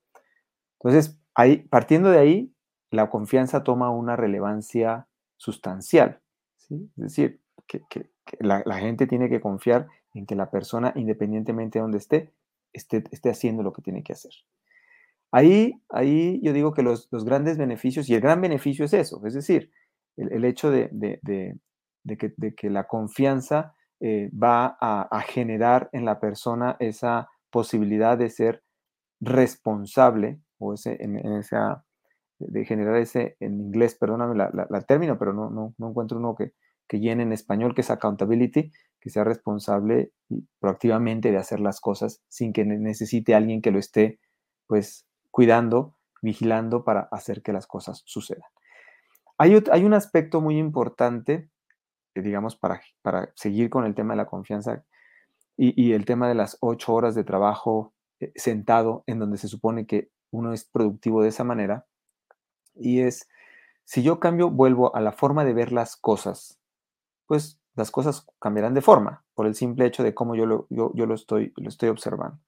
Entonces, 0.81 1.19
ahí, 1.35 1.59
partiendo 1.69 2.11
de 2.11 2.19
ahí, 2.19 2.55
la 2.93 3.09
confianza 3.09 3.65
toma 3.65 3.91
una 3.91 4.17
relevancia 4.17 5.09
sustancial. 5.37 6.21
Es 6.71 6.79
decir, 6.95 7.41
que, 7.67 7.83
la, 8.39 8.63
gente 8.79 9.07
tiene 9.07 9.29
que 9.29 9.41
confiar 9.41 9.89
en 10.15 10.27
que 10.27 10.37
la 10.37 10.51
persona, 10.51 10.93
independientemente 10.95 11.79
de 11.79 11.83
donde 11.83 11.99
esté, 11.99 12.33
esté, 12.73 13.03
esté 13.11 13.31
haciendo 13.31 13.63
lo 13.63 13.73
que 13.73 13.83
tiene 13.83 14.03
que 14.03 14.13
hacer. 14.13 14.33
Ahí, 15.31 15.81
ahí 15.89 16.39
yo 16.43 16.53
digo 16.53 16.75
que 16.75 16.83
los, 16.83 17.09
grandes 17.25 17.57
beneficios, 17.57 18.09
y 18.11 18.15
el 18.15 18.21
gran 18.21 18.41
beneficio 18.41 18.85
es 18.85 18.93
eso, 18.93 19.27
es 19.27 19.35
decir, 19.35 19.71
el, 20.19 20.45
hecho 20.45 20.71
de, 20.71 20.91
que, 22.05 22.71
la 22.71 22.87
confianza 22.87 23.75
eh, 24.01 24.31
va 24.31 24.77
a, 24.79 25.21
generar 25.23 25.89
en 25.93 26.05
la 26.05 26.21
persona 26.21 26.77
esa 26.79 27.31
posibilidad 27.51 28.19
de 28.19 28.29
ser 28.29 28.63
responsable 29.21 30.41
o 30.59 30.75
ese, 30.75 31.03
en, 31.03 31.17
esa, 31.17 31.87
de 32.49 32.65
generar 32.65 32.97
ese, 32.97 33.37
en 33.41 33.61
inglés, 33.61 33.95
perdóname 33.95 34.35
la, 34.35 34.51
la, 34.69 34.81
término, 34.83 35.19
pero 35.19 35.33
no, 35.33 35.51
no, 35.51 35.75
no, 35.79 35.89
encuentro 35.89 36.19
uno 36.19 36.35
que, 36.35 36.53
que 36.89 37.01
llene 37.01 37.23
en 37.23 37.33
español, 37.33 37.75
que 37.75 37.83
es 37.83 37.91
accountability, 37.91 38.73
que 39.01 39.11
sea 39.11 39.25
responsable 39.25 40.13
proactivamente 40.61 41.31
de 41.31 41.39
hacer 41.39 41.61
las 41.61 41.81
cosas 41.81 42.23
sin 42.29 42.53
que 42.53 42.65
necesite 42.65 43.35
alguien 43.35 43.63
que 43.63 43.71
lo 43.71 43.79
esté, 43.79 44.21
pues, 44.67 45.07
cuidando, 45.31 45.97
vigilando 46.21 46.85
para 46.85 47.09
hacer 47.11 47.43
que 47.43 47.53
las 47.53 47.67
cosas 47.67 48.03
sucedan. 48.05 48.49
Hay, 49.39 49.61
hay 49.73 49.85
un 49.85 49.95
aspecto 49.95 50.41
muy 50.41 50.59
importante, 50.59 51.51
eh, 52.15 52.23
digamos, 52.23 52.57
para, 52.57 52.81
para 53.03 53.33
seguir 53.35 53.71
con 53.71 53.85
el 53.85 53.95
tema 53.95 54.15
de 54.15 54.19
la 54.19 54.27
confianza 54.27 54.85
y, 55.57 55.81
y 55.83 55.93
el 55.95 56.05
tema 56.05 56.29
de 56.29 56.35
las 56.35 56.59
ocho 56.61 56.95
horas 56.95 57.15
de 57.15 57.25
trabajo 57.25 57.95
eh, 58.21 58.33
sentado 58.37 59.03
en 59.07 59.19
donde 59.19 59.37
se 59.37 59.49
supone 59.49 59.85
que 59.87 60.11
uno 60.31 60.53
es 60.53 60.65
productivo 60.65 61.23
de 61.23 61.29
esa 61.29 61.45
manera, 61.45 61.87
y 62.75 63.01
es 63.01 63.29
Si 63.85 64.03
yo 64.03 64.21
cambio, 64.21 64.51
vuelvo 64.51 64.95
a 64.95 65.01
la 65.01 65.13
forma 65.13 65.45
de 65.45 65.55
ver 65.55 65.73
las 65.73 65.97
cosas, 65.97 66.61
pues 67.27 67.59
las 67.75 67.91
cosas 67.91 68.27
cambiarán 68.41 68.75
de 68.75 68.83
forma 68.83 69.25
por 69.35 69.47
el 69.47 69.55
simple 69.55 69.87
hecho 69.87 70.03
de 70.03 70.15
cómo 70.15 70.35
yo 70.35 70.47
lo, 70.47 70.67
yo, 70.71 70.93
lo, 70.95 71.15
estoy, 71.15 71.53
lo 71.57 71.69
estoy 71.69 71.89
observando. 71.89 72.39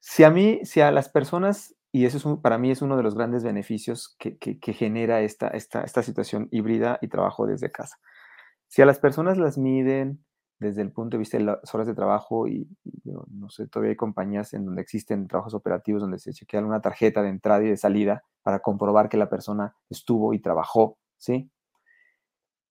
Si 0.00 0.24
a 0.24 0.30
mí, 0.30 0.60
si 0.64 0.80
a 0.80 0.90
las 0.90 1.08
personas, 1.08 1.76
y 1.92 2.06
eso 2.06 2.16
es 2.16 2.40
para 2.40 2.58
mí 2.58 2.70
es 2.70 2.82
uno 2.82 2.96
de 2.96 3.02
los 3.02 3.14
grandes 3.14 3.44
beneficios 3.44 4.16
que, 4.18 4.38
que, 4.38 4.72
genera 4.72 5.20
esta, 5.20 5.48
esta, 5.48 5.82
esta 5.82 6.02
situación 6.02 6.48
híbrida 6.50 6.98
y 7.02 7.08
trabajo 7.08 7.46
desde 7.46 7.70
casa. 7.70 7.98
Si 8.68 8.82
a 8.82 8.86
las 8.86 8.98
personas 8.98 9.38
las 9.38 9.58
miden 9.58 10.24
desde 10.62 10.82
el 10.82 10.92
punto 10.92 11.16
de 11.16 11.18
vista 11.18 11.36
de 11.36 11.44
las 11.44 11.74
horas 11.74 11.86
de 11.86 11.94
trabajo 11.94 12.48
y, 12.48 12.68
no 13.04 13.50
sé, 13.50 13.66
todavía 13.66 13.90
hay 13.90 13.96
compañías 13.96 14.54
en 14.54 14.64
donde 14.64 14.82
existen 14.82 15.26
trabajos 15.28 15.54
operativos 15.54 16.00
donde 16.00 16.18
se 16.18 16.32
chequea 16.32 16.64
una 16.64 16.80
tarjeta 16.80 17.22
de 17.22 17.28
entrada 17.28 17.62
y 17.62 17.68
de 17.68 17.76
salida 17.76 18.24
para 18.42 18.60
comprobar 18.60 19.08
que 19.08 19.16
la 19.16 19.28
persona 19.28 19.74
estuvo 19.90 20.32
y 20.34 20.38
trabajó, 20.38 20.98
¿sí? 21.18 21.50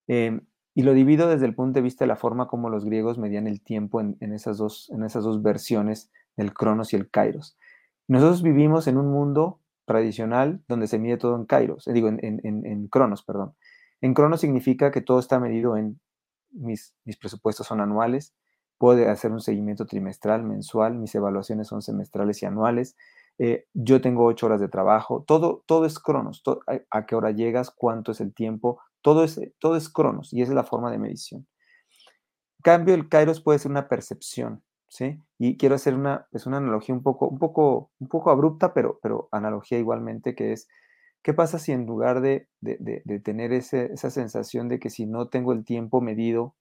Em, 0.07 0.41
y 0.73 0.83
lo 0.83 0.93
divido 0.93 1.27
desde 1.27 1.45
el 1.45 1.55
punto 1.55 1.79
de 1.79 1.83
vista 1.83 2.05
de 2.05 2.07
la 2.07 2.15
forma 2.15 2.47
como 2.47 2.69
los 2.69 2.85
griegos 2.85 3.17
medían 3.17 3.47
el 3.47 3.61
tiempo 3.61 3.99
en, 3.99 4.17
esas, 4.33 4.57
dos, 4.57 4.89
en 4.89 5.03
esas 5.03 5.23
dos 5.23 5.41
versiones 5.41 6.11
del 6.37 6.53
Cronos 6.53 6.93
y 6.93 6.95
el 6.95 7.09
Kairos. 7.09 7.57
Nosotros 8.07 8.41
vivimos 8.41 8.87
en 8.87 8.97
un 8.97 9.11
mundo 9.11 9.59
tradicional 9.85 10.61
donde 10.67 10.87
se 10.87 10.99
mide 10.99 11.17
todo 11.17 11.35
en 11.35 11.45
Kairos, 11.45 11.87
eh, 11.87 11.93
digo, 11.93 12.07
en, 12.07 12.19
en, 12.21 12.87
Cronos, 12.87 13.23
perdón. 13.23 13.53
En 13.99 14.13
Cronos 14.13 14.41
significa 14.41 14.91
que 14.91 15.01
todo 15.01 15.19
está 15.19 15.39
medido 15.39 15.77
en 15.77 15.99
mis, 16.51 16.95
mis 17.05 17.17
presupuestos 17.17 17.67
son 17.67 17.81
anuales, 17.81 18.33
puedo 18.77 19.09
hacer 19.09 19.31
un 19.31 19.41
seguimiento 19.41 19.85
trimestral, 19.85 20.43
mensual, 20.43 20.95
mis 20.95 21.13
evaluaciones 21.13 21.67
son 21.67 21.81
semestrales 21.81 22.41
y 22.41 22.45
anuales, 22.45 22.95
eh, 23.37 23.65
yo 23.73 24.01
tengo 24.01 24.25
ocho 24.25 24.45
horas 24.45 24.61
de 24.61 24.67
trabajo, 24.67 25.23
todo, 25.25 25.63
todo 25.65 25.85
es 25.85 25.99
cronos, 25.99 26.43
a, 26.89 27.05
qué 27.05 27.15
hora 27.15 27.31
llegas, 27.31 27.71
cuánto 27.71 28.11
es 28.11 28.21
el 28.21 28.33
tiempo, 28.33 28.79
todo 29.01 29.23
es, 29.23 29.39
todo 29.59 29.75
es 29.75 29.89
cronos 29.89 30.33
y 30.33 30.41
esa 30.41 30.51
es 30.51 30.55
la 30.55 30.63
forma 30.63 30.91
de 30.91 30.99
medición. 30.99 31.47
En 32.59 32.63
cambio, 32.63 32.93
el 32.93 33.09
kairos 33.09 33.41
puede 33.41 33.57
ser 33.57 33.71
una 33.71 33.87
percepción, 33.87 34.63
¿sí? 34.87 35.19
Y 35.39 35.57
quiero 35.57 35.73
hacer 35.73 35.95
una, 35.95 36.27
es 36.31 36.45
una 36.45 36.57
analogía 36.57 36.93
un 36.93 37.01
poco, 37.01 37.27
un 37.27 37.39
poco, 37.39 37.91
un 37.99 38.07
poco 38.07 38.29
abrupta, 38.29 38.73
pero, 38.73 38.99
pero 39.01 39.27
analogía 39.31 39.79
igualmente, 39.79 40.35
que 40.35 40.53
es, 40.53 40.67
¿qué 41.23 41.33
pasa 41.33 41.59
si 41.59 41.71
en 41.71 41.85
lugar 41.85 42.21
de, 42.21 42.47
tener 43.23 43.53
esa 43.53 44.09
sensación 44.09 44.67
de 44.67 44.79
que 44.79 44.89
si 44.89 45.05
no 45.05 45.27
tengo 45.27 45.53
el 45.53 45.65
tiempo 45.65 46.01
medido, 46.01 46.55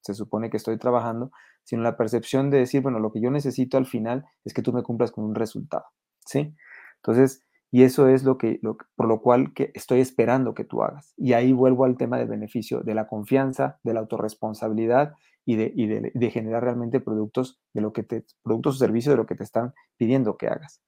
se 0.00 0.14
supone 0.14 0.50
que 0.50 0.56
estoy 0.56 0.78
trabajando, 0.78 1.30
sino 1.64 1.82
la 1.82 1.96
percepción 1.96 2.50
de 2.50 2.58
decir, 2.58 2.82
bueno, 2.82 2.98
lo 2.98 3.12
que 3.12 3.20
yo 3.20 3.30
necesito 3.30 3.78
al 3.78 3.86
final 3.86 4.24
es 4.44 4.52
que 4.52 4.62
tú 4.62 4.72
me 4.72 4.82
cumplas 4.82 5.12
con 5.12 5.24
un 5.24 5.34
resultado. 5.34 5.84
¿sí? 6.26 6.54
Entonces, 6.96 7.44
y 7.70 7.84
eso 7.84 8.08
es 8.08 8.24
lo 8.24 8.36
que, 8.36 8.60
por 8.96 9.08
lo 9.08 9.22
cual 9.22 9.54
que 9.54 9.70
estoy 9.74 10.00
esperando 10.00 10.54
que 10.54 10.64
tú 10.64 10.82
hagas. 10.82 11.14
Y 11.16 11.32
ahí 11.32 11.52
vuelvo 11.52 11.84
al 11.84 11.96
tema 11.96 12.18
del 12.18 12.28
beneficio, 12.28 12.80
de 12.80 12.94
la 12.94 13.06
confianza, 13.06 13.78
de 13.82 13.94
la 13.94 14.00
autorresponsabilidad 14.00 15.14
y 15.44 15.56
de, 15.56 16.12
de, 16.14 16.30
generar 16.30 16.62
realmente 16.62 17.00
productos 17.00 17.60
de 17.72 17.80
lo 17.80 17.92
que 17.92 18.02
te, 18.02 18.24
productos 18.42 18.76
o 18.76 18.78
servicios 18.78 19.14
de 19.14 19.16
lo 19.16 19.26
que 19.26 19.34
te 19.34 19.42
están 19.42 19.72
pidiendo 19.96 20.36
que 20.36 20.48
hagas. 20.48 20.82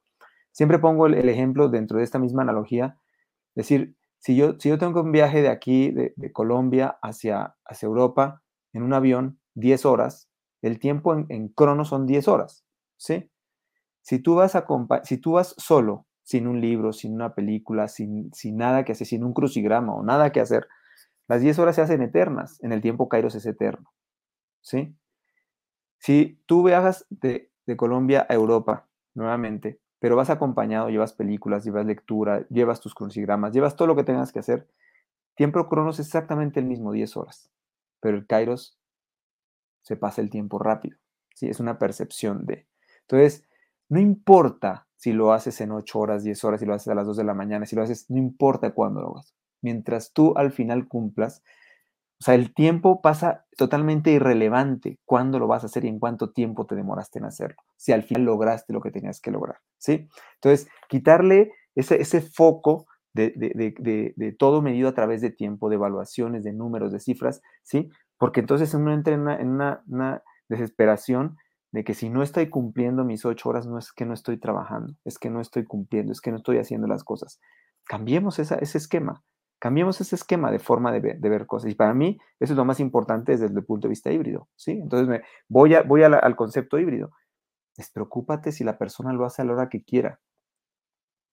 Siempre 0.53 0.79
pongo 0.79 1.07
el, 1.07 1.29
ejemplo 1.29 1.69
dentro 1.69 1.99
de 1.99 2.05
esta 2.05 2.21
misma 2.21 2.43
analogía, 2.43 2.99
decir, 3.55 3.97
si 4.19 4.37
yo, 4.37 4.59
si 4.59 4.69
yo 4.69 4.79
tengo 4.79 5.03
un 5.03 5.13
viaje 5.13 5.43
de 5.43 5.49
aquí, 5.49 5.91
de, 5.91 6.33
Colombia 6.33 6.99
hacia, 7.03 7.57
hacia 7.65 7.87
Europa, 7.87 8.43
en 8.73 8.83
un 8.83 8.93
avión, 8.93 9.39
10 9.55 9.85
horas, 9.85 10.31
el 10.63 10.79
tiempo 10.79 11.13
en, 11.13 11.27
en 11.29 11.49
crono 11.49 11.85
son 11.85 12.07
10 12.07 12.29
horas, 12.29 12.65
¿sí? 12.97 13.31
Si 14.03 14.19
tú 14.19 14.35
vas, 14.35 14.55
a 14.55 14.67
si 15.03 15.19
tú 15.19 15.33
vas 15.33 15.55
solo, 15.59 16.07
sin 16.23 16.47
un 16.47 16.61
libro, 16.61 16.93
sin 16.93 17.15
una 17.15 17.35
película, 17.35 17.89
sin, 17.89 18.33
sin 18.33 18.57
nada 18.57 18.85
que 18.85 18.93
hacer, 18.93 19.07
sin 19.07 19.25
un 19.25 19.33
crucigrama 19.33 19.95
o 19.95 20.03
nada 20.03 20.33
que 20.33 20.41
hacer, 20.41 20.67
las 21.29 21.41
10 21.41 21.59
horas 21.59 21.77
se 21.77 21.83
hacen 21.83 22.03
eternas. 22.03 22.63
En 22.63 22.73
el 22.73 22.81
tiempo 22.81 23.09
Kairos 23.09 23.35
es 23.35 23.47
eterno. 23.47 23.93
¿Sí? 24.61 24.95
Si 25.99 26.41
tú 26.47 26.63
viajas 26.63 27.07
de, 27.09 27.51
de 27.67 27.77
Colombia 27.77 28.27
a 28.29 28.35
Europa, 28.35 28.89
nuevamente, 29.15 29.81
pero 30.05 30.17
vas 30.17 30.29
acompañado, 30.29 30.91
llevas 30.91 31.15
películas, 31.15 31.65
llevas 31.65 31.87
lectura, 31.87 32.47
llevas 32.51 32.79
tus 32.79 32.95
crucigramas, 32.95 33.55
llevas 33.55 33.75
todo 33.75 33.89
lo 33.89 33.97
que 33.97 34.05
tengas 34.05 34.33
que 34.33 34.39
hacer, 34.39 34.69
tiempo 35.35 35.67
cronos 35.67 35.99
es 35.99 36.05
exactamente 36.09 36.61
el 36.61 36.67
mismo, 36.67 36.93
10 36.93 37.17
horas, 37.17 37.51
pero 38.01 38.19
el 38.19 38.27
Kairos 38.27 38.79
se 39.81 39.97
pasa 39.97 40.21
el 40.21 40.29
tiempo 40.29 40.59
rápido, 40.59 40.99
¿sí? 41.35 41.49
Es 41.49 41.59
una 41.59 41.79
percepción 41.79 42.45
de... 42.45 42.67
Entonces, 43.01 43.49
no 43.89 43.99
importa 43.99 44.87
si 44.95 45.15
lo 45.15 45.33
haces 45.33 45.63
en 45.63 45.73
8 45.73 45.99
horas, 45.99 46.23
10 46.23 46.45
horas, 46.45 46.61
si 46.61 46.67
lo 46.67 46.75
haces 46.75 46.89
a 46.89 46.95
las 46.95 47.07
2 47.07 47.17
de 47.17 47.25
la 47.25 47.33
mañana, 47.33 47.65
si 47.65 47.75
lo 47.75 47.83
haces, 47.83 48.11
no 48.11 48.19
importa 48.19 48.75
cuándo 48.75 49.01
lo 49.01 49.13
hagas. 49.13 49.35
Mientras 49.63 50.13
tú 50.13 50.35
al 50.37 50.53
final 50.53 50.87
cumplas, 50.87 51.43
o 52.21 52.25
sea, 52.25 52.35
el 52.35 52.55
tiempo 52.55 53.03
pasa 53.03 53.45
totalmente 53.57 54.11
irrelevante 54.11 54.99
cuándo 55.05 55.39
lo 55.39 55.47
vas 55.47 55.63
a 55.63 55.67
hacer 55.67 55.85
y 55.85 55.89
en 55.89 55.99
cuánto 55.99 56.33
tiempo 56.33 56.67
te 56.67 56.75
demoraste 56.75 57.19
en 57.19 57.27
hacerlo, 57.27 57.57
si 57.77 57.93
al 57.93 58.03
final 58.03 58.25
lograste 58.25 58.73
lo 58.73 58.81
que 58.81 58.91
tenías 58.91 59.21
que 59.21 59.31
lograr, 59.31 59.59
¿sí? 59.79 60.09
Entonces, 60.37 60.69
quitarle 60.89 61.53
ese, 61.75 62.01
ese 62.01 62.21
foco 62.21 62.87
de, 63.15 63.33
de, 64.17 64.33
todo 64.33 64.63
medido 64.63 64.89
a 64.89 64.95
través 64.95 65.21
de 65.21 65.31
tiempo, 65.31 65.69
de 65.69 65.77
evaluaciones, 65.77 66.43
de 66.43 66.53
números, 66.53 66.93
de 66.93 66.99
cifras, 66.99 67.43
¿sí? 67.63 67.91
Porque 68.19 68.41
entonces 68.41 68.75
uno 68.75 68.93
entra 68.93 69.15
en 69.15 69.49
una, 69.49 69.83
una 69.87 70.23
desesperación 70.49 71.37
de 71.73 71.85
que 71.85 71.95
si 71.95 72.09
no 72.09 72.23
estoy 72.23 72.49
cumpliendo 72.49 73.05
mis 73.05 73.25
ocho 73.25 73.49
horas, 73.49 73.67
no 73.67 73.79
es 73.79 73.93
que 73.93 74.07
no 74.07 74.15
estoy 74.15 74.39
trabajando, 74.39 74.95
es 75.05 75.19
que 75.19 75.31
no 75.31 75.41
estoy 75.41 75.65
cumpliendo, 75.65 76.13
es 76.13 76.21
que 76.21 76.31
no 76.31 76.37
estoy 76.37 76.59
haciendo 76.59 76.87
las 76.87 77.05
cosas. 77.05 77.41
Cambiemos 77.85 78.39
ese 78.39 78.79
esquema, 78.79 79.23
cambiemos 79.65 79.99
ese 79.99 80.15
esquema 80.15 80.51
de 80.51 80.59
forma 80.59 80.93
de 80.93 81.01
ver, 81.01 81.47
cosas. 81.47 81.71
Y 81.71 81.75
para 81.75 81.95
mí, 81.95 82.19
eso 82.39 82.53
es 82.53 82.57
lo 82.59 82.67
más 82.67 82.81
importante 82.81 83.33
desde 83.33 83.47
el 83.47 83.65
punto 83.65 83.89
de 83.89 83.93
vista 83.93 84.13
híbrido, 84.13 84.51
¿sí? 84.57 84.73
Entonces, 84.73 85.09
me, 85.09 85.23
voy, 85.49 85.73
a, 85.75 85.81
voy 85.81 86.03
al 86.03 86.37
concepto 86.37 86.79
híbrido. 86.79 87.13
Despreocúpate 87.75 88.53
si 88.53 88.63
la 88.63 88.77
persona 88.77 89.15
lo 89.15 89.25
hace 89.25 89.41
a 89.41 89.47
la 89.47 89.55
hora 89.55 89.71
que 89.71 89.83
quiera, 89.83 90.21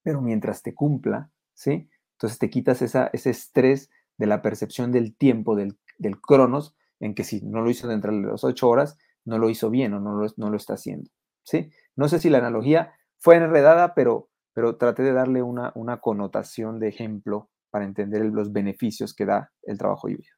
pero 0.02 0.22
mientras 0.22 0.64
te 0.64 0.74
cumpla, 0.74 1.30
¿sí? 1.54 1.90
Entonces 2.14 2.40
te 2.40 2.50
quitas 2.50 2.82
esa, 2.82 3.10
ese 3.12 3.32
estrés 3.32 3.90
de 4.18 4.28
la 4.28 4.42
percepción 4.42 4.94
del 4.94 5.14
tiempo, 5.14 5.58
del, 5.58 5.78
del 5.98 6.22
cronos, 6.22 6.74
en 7.02 7.16
que 7.16 7.26
si 7.26 7.42
no 7.42 7.60
lo 7.60 7.70
hizo 7.70 7.90
dentro 7.90 8.14
de 8.14 8.22
las 8.22 8.46
ocho 8.46 8.70
horas, 8.70 8.98
no 9.26 9.40
lo 9.40 9.50
hizo 9.50 9.70
bien 9.70 9.94
o 9.94 10.00
no 10.00 10.14
lo, 10.14 10.26
no 10.38 10.50
lo 10.50 10.56
está 10.56 10.76
haciendo. 10.76 11.10
¿sí? 11.44 11.70
No 11.98 12.08
sé 12.08 12.20
si 12.20 12.30
la 12.30 12.38
analogía 12.38 12.94
fue 13.18 13.36
enredada, 13.36 13.94
pero, 13.94 14.30
pero 14.54 14.78
traté 14.78 15.04
de 15.04 15.12
darle 15.12 15.44
una, 15.44 15.74
una 15.76 16.00
connotación 16.00 16.80
de 16.80 16.88
ejemplo 16.88 17.50
para 17.72 17.86
entender 17.86 18.26
los 18.26 18.52
beneficios 18.52 19.14
que 19.16 19.26
da 19.26 19.52
el 19.64 19.78
trabajo 19.78 20.10
híbrido. 20.10 20.36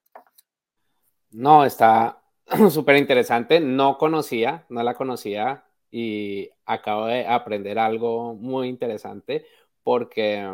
No, 1.31 1.65
está 1.65 2.21
súper 2.69 2.97
interesante. 2.97 3.59
No 3.59 3.97
conocía, 3.97 4.65
no 4.69 4.83
la 4.83 4.93
conocía 4.93 5.65
y 5.91 6.49
acabo 6.65 7.07
de 7.07 7.27
aprender 7.27 7.77
algo 7.79 8.35
muy 8.35 8.67
interesante 8.67 9.45
porque 9.83 10.47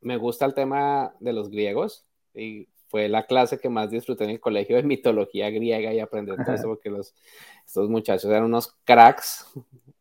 me 0.00 0.16
gusta 0.16 0.46
el 0.46 0.54
tema 0.54 1.14
de 1.20 1.32
los 1.32 1.50
griegos 1.50 2.06
y 2.34 2.68
fue 2.88 3.08
la 3.08 3.26
clase 3.26 3.58
que 3.58 3.68
más 3.68 3.90
disfruté 3.90 4.24
en 4.24 4.30
el 4.30 4.40
colegio 4.40 4.76
de 4.76 4.82
mitología 4.84 5.50
griega 5.50 5.92
y 5.92 6.00
aprender 6.00 6.36
todo 6.44 6.54
eso 6.54 6.68
porque 6.68 6.90
los, 6.90 7.14
estos 7.66 7.88
muchachos 7.88 8.30
eran 8.30 8.44
unos 8.44 8.72
cracks, 8.84 9.46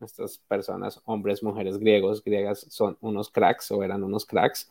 estas 0.05 0.39
personas, 0.47 1.01
hombres, 1.05 1.43
mujeres 1.43 1.77
griegos, 1.77 2.23
griegas, 2.23 2.65
son 2.69 2.97
unos 3.01 3.29
cracks 3.29 3.71
o 3.71 3.83
eran 3.83 4.03
unos 4.03 4.25
cracks 4.25 4.69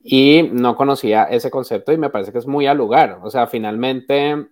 y 0.00 0.48
no 0.52 0.76
conocía 0.76 1.24
ese 1.24 1.50
concepto 1.50 1.92
y 1.92 1.98
me 1.98 2.10
parece 2.10 2.32
que 2.32 2.38
es 2.38 2.46
muy 2.46 2.66
al 2.66 2.78
lugar. 2.78 3.20
O 3.22 3.30
sea, 3.30 3.46
finalmente 3.46 4.48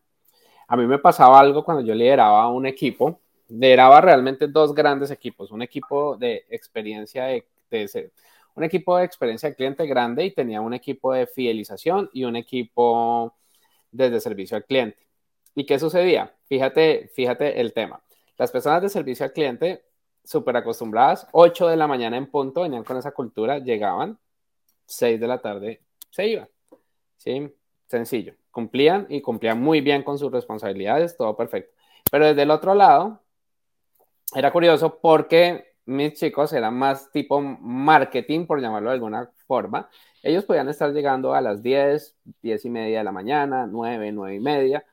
a 0.69 0.77
mí 0.77 0.87
me 0.87 0.99
pasaba 0.99 1.39
algo 1.41 1.65
cuando 1.65 1.83
yo 1.85 1.95
lideraba 1.95 2.49
un 2.49 2.67
equipo, 2.67 3.21
lideraba 3.49 4.01
realmente 4.01 4.49
dos 4.49 4.75
grandes 4.75 5.11
equipos, 5.11 5.51
un 5.51 5.63
equipo 5.63 6.17
de 6.17 6.45
experiencia 6.51 7.25
de, 7.27 7.47
de 7.71 8.11
un 8.55 8.65
equipo 8.65 8.97
de 8.97 9.05
experiencia 9.05 9.51
de 9.51 9.55
cliente 9.55 9.87
grande 9.87 10.25
y 10.25 10.33
tenía 10.33 10.61
un 10.61 10.75
equipo 10.75 11.13
de 11.13 11.27
fidelización 11.27 12.11
y 12.13 12.25
un 12.25 12.37
equipo 12.37 13.35
desde 13.93 14.21
servicio 14.21 14.57
al 14.57 14.65
cliente. 14.65 15.07
¿Y 15.55 15.65
qué 15.65 15.79
sucedía? 15.79 16.35
Fíjate, 16.47 17.11
fíjate 17.15 17.61
el 17.61 17.73
tema. 17.73 18.03
Las 18.39 18.51
personas 18.51 18.83
de 18.83 18.89
servicio 18.89 19.25
al 19.25 19.33
cliente, 19.33 19.86
súper 20.27 20.57
acostumbradas, 20.57 21.27
8 21.33 21.69
de 21.69 21.77
la 21.77 21.87
mañana 21.87 22.17
en 22.17 22.31
punto, 22.31 22.63
venían 22.63 22.85
con 22.85 22.97
esa 22.97 23.13
cultura, 23.13 23.59
llegaban, 23.59 24.19
6 24.87 25.21
de 25.21 25.27
la 25.27 25.41
tarde 25.41 25.83
se 26.11 26.27
iban. 26.27 26.49
¿Sí? 27.17 27.55
Sencillo. 27.87 28.35
Cumplían 28.51 29.07
y 29.11 29.21
cumplían 29.21 29.61
muy 29.61 29.81
bien 29.81 30.03
con 30.03 30.19
sus 30.19 30.33
responsabilidades, 30.33 31.17
todo 31.17 31.37
perfecto. 31.37 31.75
Pero 32.11 32.27
desde 32.27 32.43
el 32.43 32.51
otro 32.51 32.75
lado, 32.75 33.21
era 34.35 34.51
curioso 34.51 34.99
porque 34.99 35.75
mis 35.85 36.15
chicos 36.15 36.53
eran 36.53 36.75
más 36.75 37.11
tipo 37.11 37.41
marketing, 37.41 38.47
por 38.47 38.61
llamarlo 38.61 38.91
de 38.91 38.95
alguna 38.95 39.31
forma. 39.47 39.89
Ellos 40.23 40.45
podían 40.45 40.69
estar 40.69 40.93
llegando 40.93 41.35
a 41.35 41.41
las 41.41 41.63
10, 41.63 42.17
10 42.43 42.65
y 42.65 42.71
media 42.71 42.99
de 42.99 43.05
la 43.05 43.13
mañana, 43.13 43.67
9, 43.67 44.11
9 44.13 44.35
y 44.35 44.41
media, 44.41 44.85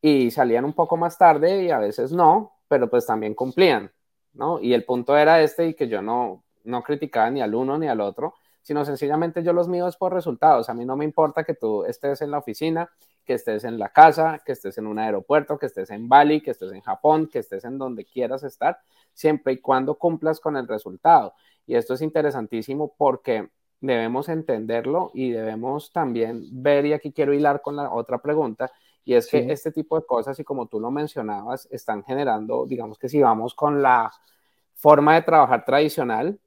y 0.00 0.30
salían 0.30 0.64
un 0.64 0.72
poco 0.72 0.96
más 0.96 1.18
tarde 1.18 1.64
y 1.64 1.70
a 1.70 1.78
veces 1.78 2.12
no, 2.12 2.58
pero 2.68 2.88
pues 2.88 3.06
también 3.06 3.34
cumplían, 3.34 3.90
¿no? 4.34 4.60
Y 4.60 4.74
el 4.74 4.84
punto 4.84 5.16
era 5.16 5.40
este 5.42 5.68
y 5.68 5.74
que 5.74 5.88
yo 5.88 6.02
no, 6.02 6.42
no 6.64 6.82
criticaba 6.82 7.30
ni 7.30 7.40
al 7.40 7.54
uno 7.54 7.78
ni 7.78 7.88
al 7.88 8.00
otro, 8.00 8.34
sino 8.62 8.84
sencillamente 8.84 9.42
yo 9.42 9.52
los 9.52 9.68
míos 9.68 9.96
por 9.96 10.12
resultados. 10.12 10.68
A 10.68 10.74
mí 10.74 10.84
no 10.84 10.96
me 10.96 11.04
importa 11.04 11.44
que 11.44 11.54
tú 11.54 11.84
estés 11.84 12.22
en 12.22 12.30
la 12.30 12.38
oficina, 12.38 12.90
que 13.24 13.34
estés 13.34 13.64
en 13.64 13.78
la 13.78 13.90
casa, 13.90 14.40
que 14.44 14.52
estés 14.52 14.78
en 14.78 14.86
un 14.86 14.98
aeropuerto, 14.98 15.58
que 15.58 15.66
estés 15.66 15.90
en 15.90 16.08
Bali, 16.08 16.40
que 16.40 16.50
estés 16.50 16.72
en 16.72 16.80
Japón, 16.80 17.28
que 17.30 17.40
estés 17.40 17.64
en 17.64 17.78
donde 17.78 18.04
quieras 18.04 18.42
estar, 18.42 18.78
siempre 19.12 19.54
y 19.54 19.60
cuando 19.60 19.96
cumplas 19.96 20.40
con 20.40 20.56
el 20.56 20.66
resultado. 20.66 21.34
Y 21.66 21.74
esto 21.76 21.94
es 21.94 22.02
interesantísimo 22.02 22.94
porque 22.96 23.50
debemos 23.80 24.28
entenderlo 24.28 25.10
y 25.14 25.30
debemos 25.30 25.92
también 25.92 26.46
ver, 26.50 26.86
y 26.86 26.94
aquí 26.94 27.12
quiero 27.12 27.34
hilar 27.34 27.60
con 27.60 27.76
la 27.76 27.92
otra 27.92 28.18
pregunta, 28.18 28.70
y 29.04 29.14
es 29.14 29.26
que 29.26 29.52
este 29.52 29.70
tipo 29.70 29.98
de 30.00 30.06
cosas, 30.06 30.38
y 30.38 30.44
como 30.44 30.66
tú 30.66 30.80
lo 30.80 30.90
mencionabas, 30.90 31.68
están 31.70 32.02
generando, 32.04 32.64
digamos 32.66 32.98
que 32.98 33.08
si 33.08 33.20
vamos 33.20 33.54
con 33.54 33.82
la 33.82 34.10
forma 34.74 35.14
de 35.14 35.22
trabajar 35.22 35.64
tradicional, 35.64 36.40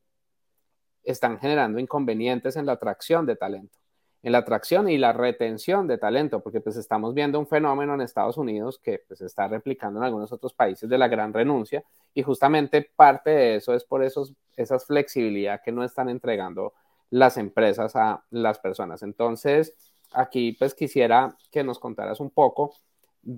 están 1.04 1.40
generando 1.40 1.80
inconvenientes 1.80 2.56
en 2.56 2.66
la 2.66 2.74
atracción 2.74 3.26
de 3.28 3.36
talento, 3.36 3.78
en 4.24 4.32
la 4.32 4.40
atracción 4.40 4.90
y 4.90 4.98
la 4.98 5.14
retención 5.14 5.88
de 5.88 6.00
talento, 6.00 6.42
porque 6.42 6.60
pues 6.60 6.76
estamos 6.78 7.14
viendo 7.14 7.40
un 7.40 7.48
fenómeno 7.48 7.94
en 7.94 8.02
Estados 8.02 8.38
Unidos 8.38 8.80
que 8.80 9.04
pues 9.08 9.22
está 9.22 9.48
replicando 9.48 10.00
en 10.00 10.06
algunos 10.06 10.32
otros 10.32 10.54
países 10.54 10.90
de 10.90 10.98
la 10.98 11.08
gran 11.08 11.34
renuncia 11.34 11.84
y 12.14 12.24
justamente 12.24 12.90
parte 12.96 13.30
de 13.30 13.56
eso 13.58 13.76
es 13.76 13.86
por 13.86 14.04
esos, 14.04 14.34
esas 14.56 14.86
flexibilidad 14.86 15.62
que 15.64 15.72
no 15.72 15.84
están 15.84 16.10
entregando 16.10 16.74
las 17.10 17.38
empresas 17.38 17.96
a 17.96 18.24
las 18.30 18.60
personas. 18.60 19.04
Entonces, 19.04 19.76
aquí 20.12 20.54
pues 20.54 20.74
quisiera 20.74 21.36
que 21.52 21.64
nos 21.64 21.80
contaras 21.80 22.20
un 22.20 22.30
poco 22.30 22.74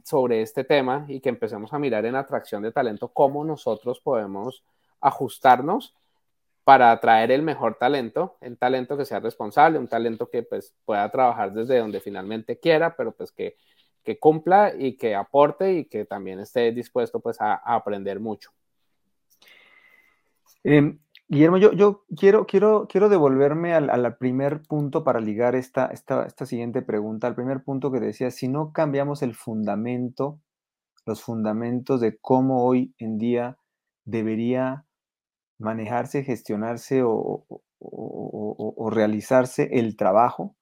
sobre 0.04 0.42
este 0.42 0.64
tema 0.64 1.06
y 1.08 1.20
que 1.20 1.30
empecemos 1.30 1.74
a 1.74 1.80
mirar 1.80 2.06
en 2.06 2.16
atracción 2.16 2.62
de 2.62 2.72
talento 2.72 3.10
cómo 3.10 3.44
nosotros 3.44 4.00
podemos 4.00 4.64
ajustarnos 5.02 5.96
para 6.64 6.92
atraer 6.92 7.32
el 7.32 7.42
mejor 7.42 7.80
talento, 7.80 8.38
el 8.42 8.58
talento 8.58 8.96
que 8.96 9.06
sea 9.06 9.20
responsable, 9.20 9.80
un 9.80 9.88
talento 9.88 10.30
que 10.30 10.44
pues 10.44 10.76
pueda 10.86 11.10
trabajar 11.10 11.52
desde 11.52 11.80
donde 11.80 12.00
finalmente 12.00 12.60
quiera, 12.60 12.96
pero 12.96 13.12
pues 13.12 13.32
que, 13.32 13.58
que 14.04 14.20
cumpla 14.20 14.74
y 14.78 14.96
que 14.96 15.16
aporte 15.16 15.74
y 15.74 15.86
que 15.86 16.06
también 16.06 16.40
esté 16.40 16.72
dispuesto 16.72 17.20
pues 17.20 17.42
a, 17.42 17.56
aprender 17.56 18.20
mucho. 18.20 18.52
Em, 20.64 21.00
Guillermo, 21.32 21.58
yo, 21.58 22.06
quiero, 22.18 22.48
devolverme 23.08 23.76
al, 23.76 24.18
primer 24.18 24.64
punto 24.64 25.04
para 25.04 25.20
ligar 25.20 25.54
esta, 25.54 25.92
siguiente 26.44 26.82
pregunta, 26.82 27.28
al 27.28 27.36
primer 27.36 27.64
punto 27.64 27.92
que 27.92 28.00
decía, 28.00 28.32
si 28.32 28.48
no 28.48 28.74
cambiamos 28.74 29.22
el 29.22 29.36
fundamento, 29.36 30.42
los 31.06 31.22
fundamentos 31.22 32.02
de 32.02 32.18
cómo 32.18 32.66
hoy 32.66 32.96
en 32.98 33.20
día 33.20 33.60
debería 34.06 34.88
manejarse, 35.60 36.24
gestionarse 36.24 37.04
o, 37.06 37.46
realizarse 38.90 39.70
el 39.74 39.98
trabajo, 39.98 40.56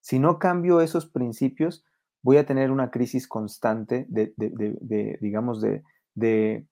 si 0.00 0.18
no 0.18 0.38
cambio 0.38 0.82
esos 0.82 1.06
principios, 1.06 1.82
voy 2.22 2.36
a 2.36 2.44
tener 2.44 2.70
una 2.70 2.90
crisis 2.90 3.26
constante 3.26 4.04
de, 4.10 4.34
digamos, 5.22 5.62
de, 5.62 6.66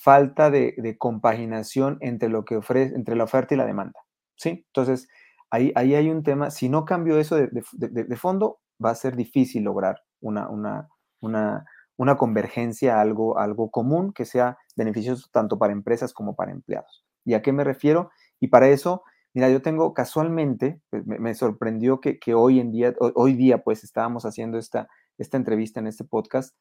falta 0.00 0.50
de, 0.50 0.96
compaginación 0.98 1.98
entre 2.00 2.28
lo 2.28 2.44
que 2.44 2.56
ofrece, 2.56 2.94
entre 2.94 3.16
la 3.16 3.24
oferta 3.24 3.54
y 3.54 3.56
la 3.56 3.66
demanda. 3.66 4.00
¿Sí? 4.36 4.64
Entonces, 4.66 5.08
ahí, 5.50 5.72
ahí 5.76 5.94
hay 5.94 6.10
un 6.10 6.22
tema, 6.22 6.50
si 6.50 6.68
no 6.68 6.84
cambio 6.84 7.18
eso 7.18 7.36
de, 7.36 8.16
fondo, 8.16 8.58
va 8.84 8.90
a 8.90 8.94
ser 8.94 9.16
difícil 9.16 9.62
lograr 9.62 10.02
una, 10.20 10.48
una, 10.48 10.88
una, 11.20 11.64
una 11.96 12.16
convergencia, 12.16 13.00
algo, 13.00 13.38
algo 13.38 13.70
común 13.70 14.12
que 14.12 14.24
sea 14.24 14.58
beneficioso 14.76 15.28
tanto 15.32 15.58
para 15.58 15.72
empresas 15.72 16.12
como 16.12 16.34
para 16.34 16.52
empleados. 16.52 17.04
¿Y 17.24 17.34
a 17.34 17.42
qué 17.42 17.52
me 17.52 17.64
refiero? 17.64 18.10
Y 18.40 18.48
para 18.48 18.68
eso, 18.68 19.02
mira, 19.32 19.48
yo 19.48 19.62
tengo 19.62 19.94
casualmente, 19.94 20.80
pues, 20.90 21.06
me, 21.06 21.34
sorprendió 21.34 22.00
que, 22.00 22.18
hoy 22.34 22.60
en 22.60 22.72
día, 22.72 22.94
hoy 22.98 23.34
día 23.34 23.62
pues 23.62 23.84
estábamos 23.84 24.24
haciendo 24.24 24.58
esta, 24.58 24.88
esta 25.18 25.36
entrevista 25.36 25.80
en 25.80 25.86
este 25.86 26.04
podcast. 26.04 26.56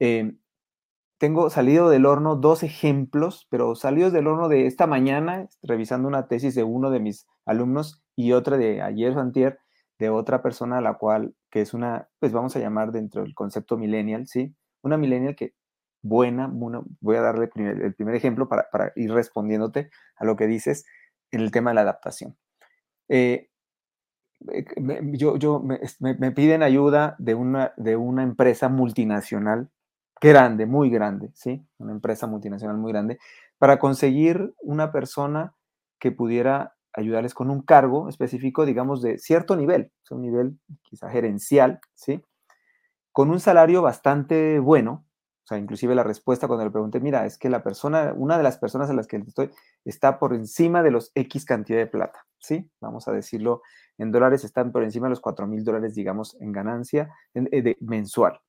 Eh, 0.00 0.34
tengo 1.18 1.50
salido 1.50 1.90
del 1.90 2.06
horno 2.06 2.36
dos 2.36 2.62
ejemplos, 2.62 3.46
pero 3.50 3.74
salidos 3.74 4.12
del 4.12 4.28
horno 4.28 4.48
de 4.48 4.66
esta 4.66 4.86
mañana, 4.86 5.48
revisando 5.62 6.08
una 6.08 6.28
tesis 6.28 6.54
de 6.54 6.62
uno 6.62 6.90
de 6.90 7.00
mis 7.00 7.26
alumnos 7.44 8.02
y 8.16 8.32
otra 8.32 8.56
de 8.56 8.82
ayer 8.82 9.16
o 9.16 9.32
de 9.98 10.10
otra 10.10 10.42
persona 10.42 10.78
a 10.78 10.80
la 10.80 10.94
cual, 10.94 11.34
que 11.50 11.60
es 11.60 11.74
una, 11.74 12.08
pues 12.20 12.32
vamos 12.32 12.54
a 12.54 12.60
llamar 12.60 12.92
dentro 12.92 13.22
del 13.22 13.34
concepto 13.34 13.76
millennial, 13.76 14.28
¿sí? 14.28 14.54
Una 14.82 14.96
millennial 14.96 15.34
que 15.34 15.54
buena, 16.02 16.48
voy 17.00 17.16
a 17.16 17.20
darle 17.20 17.50
el 17.54 17.94
primer 17.94 18.14
ejemplo 18.14 18.48
para, 18.48 18.92
ir 18.94 19.12
respondiéndote 19.12 19.90
a 20.16 20.24
lo 20.24 20.36
que 20.36 20.46
dices 20.46 20.86
en 21.32 21.40
el 21.40 21.50
tema 21.50 21.70
de 21.70 21.74
la 21.74 21.80
adaptación. 21.80 22.36
Eh, 23.08 23.48
eh, 24.52 24.64
yo, 25.14 25.36
yo 25.36 25.60
me, 25.60 26.30
piden 26.30 26.62
ayuda 26.62 27.16
de 27.18 27.34
una, 27.34 27.72
de 27.76 27.96
una 27.96 28.22
empresa 28.22 28.68
multinacional 28.68 29.68
grande, 30.20 30.66
muy 30.66 30.90
grande, 30.90 31.30
¿sí? 31.34 31.64
Una 31.78 31.92
empresa 31.92 32.26
multinacional 32.26 32.76
muy 32.76 32.92
grande, 32.92 33.18
para 33.58 33.78
conseguir 33.78 34.54
una 34.60 34.92
persona 34.92 35.54
que 35.98 36.12
pudiera 36.12 36.74
ayudarles 36.92 37.34
con 37.34 37.50
un 37.50 37.62
cargo 37.62 38.08
específico, 38.08 38.66
digamos, 38.66 39.02
de 39.02 39.18
cierto 39.18 39.56
nivel, 39.56 39.92
un 40.10 40.22
nivel 40.22 40.58
quizá 40.82 41.10
gerencial, 41.10 41.80
¿sí? 41.94 42.22
Con 43.12 43.30
un 43.30 43.40
salario 43.40 43.82
bastante 43.82 44.58
bueno, 44.58 45.04
o 45.44 45.46
sea, 45.48 45.58
inclusive 45.58 45.94
la 45.94 46.02
respuesta 46.04 46.46
cuando 46.46 46.64
le 46.64 46.70
pregunté, 46.70 47.00
mira, 47.00 47.24
es 47.24 47.38
que 47.38 47.48
la 47.48 47.62
persona, 47.62 48.12
una 48.14 48.36
de 48.36 48.42
las 48.42 48.58
personas 48.58 48.90
a 48.90 48.92
las 48.92 49.06
que 49.06 49.16
estoy, 49.16 49.50
está 49.84 50.18
por 50.18 50.34
encima 50.34 50.82
de 50.82 50.90
los 50.90 51.10
X 51.14 51.44
cantidad 51.44 51.78
de 51.78 51.86
plata, 51.86 52.26
¿sí? 52.38 52.70
Vamos 52.80 53.08
a 53.08 53.12
decirlo 53.12 53.62
en 53.96 54.12
dólares, 54.12 54.44
están 54.44 54.72
por 54.72 54.84
encima 54.84 55.06
de 55.06 55.10
los 55.10 55.20
4 55.20 55.46
mil 55.46 55.64
dólares, 55.64 55.94
digamos, 55.94 56.36
en 56.40 56.52
ganancia 56.52 57.14
eh, 57.34 57.62
de, 57.62 57.76
mensual. 57.80 58.40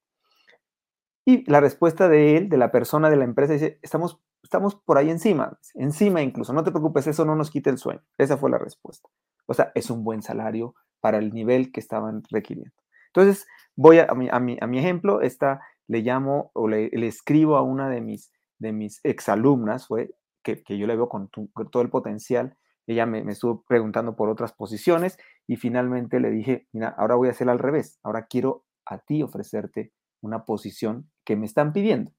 Y 1.30 1.44
la 1.46 1.60
respuesta 1.60 2.10
de 2.10 2.38
él, 2.38 2.50
de 2.50 2.58
la 2.58 2.72
persona 2.72 3.12
de 3.12 3.18
la 3.18 3.24
empresa, 3.24 3.54
dice, 3.54 3.78
estamos 3.84 4.20
estamos 4.50 4.74
por 4.74 4.98
ahí 4.98 5.12
encima, 5.12 5.60
encima 5.76 6.24
incluso, 6.24 6.54
no 6.54 6.64
te 6.64 6.72
preocupes, 6.72 7.06
eso 7.06 7.24
no 7.24 7.36
nos 7.36 7.52
quita 7.52 7.70
el 7.70 7.78
sueño. 7.78 8.02
Esa 8.18 8.36
fue 8.36 8.50
la 8.50 8.58
respuesta. 8.58 9.08
O 9.46 9.54
sea, 9.54 9.72
es 9.76 9.92
un 9.92 10.04
buen 10.04 10.24
salario 10.24 10.74
para 11.02 11.20
el 11.20 11.32
nivel 11.34 11.72
que 11.72 11.80
estaban 11.80 12.24
requiriendo. 12.32 12.74
Entonces, 13.14 13.46
voy 13.76 14.00
a, 14.00 14.08
mi, 14.16 14.28
a, 14.32 14.40
mi, 14.40 14.80
ejemplo, 14.80 15.22
esta 15.22 15.62
le 15.88 16.02
llamo 16.02 16.50
o 16.56 16.68
le, 16.68 16.90
escribo 17.08 17.58
a 17.58 17.62
una 17.62 17.90
de 17.90 18.02
mis, 18.02 18.32
de 18.58 18.72
mis 18.72 19.02
exalumnas, 19.04 19.86
fue, 19.86 20.16
que, 20.42 20.64
yo 20.66 20.88
le 20.88 20.96
veo 20.96 21.10
con, 21.10 21.30
todo 21.30 21.84
el 21.84 21.92
potencial. 21.92 22.58
Ella 22.88 23.06
me, 23.06 23.24
me, 23.24 23.34
estuvo 23.34 23.64
preguntando 23.68 24.16
por 24.16 24.30
otras 24.30 24.54
posiciones 24.54 25.20
y 25.46 25.58
finalmente 25.58 26.20
le 26.20 26.32
dije, 26.32 26.68
mira, 26.72 26.96
ahora 26.98 27.14
voy 27.14 27.28
a 27.28 27.32
hacer 27.32 27.50
al 27.50 27.60
revés. 27.60 28.00
Ahora 28.02 28.26
quiero 28.26 28.66
a 28.84 28.98
ti 28.98 29.22
ofrecerte 29.22 29.94
una 30.22 30.46
posición 30.46 31.10
que 31.30 31.36
me 31.36 31.46
están 31.46 31.74
pidiendo. 31.74 32.12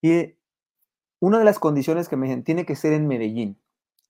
Y 0.00 0.38
una 1.20 1.38
de 1.38 1.44
las 1.44 1.58
condiciones 1.58 2.08
que 2.08 2.16
me 2.16 2.26
dicen 2.26 2.42
tiene 2.42 2.64
que 2.64 2.74
ser 2.74 2.94
en 2.94 3.06
Medellín. 3.06 3.60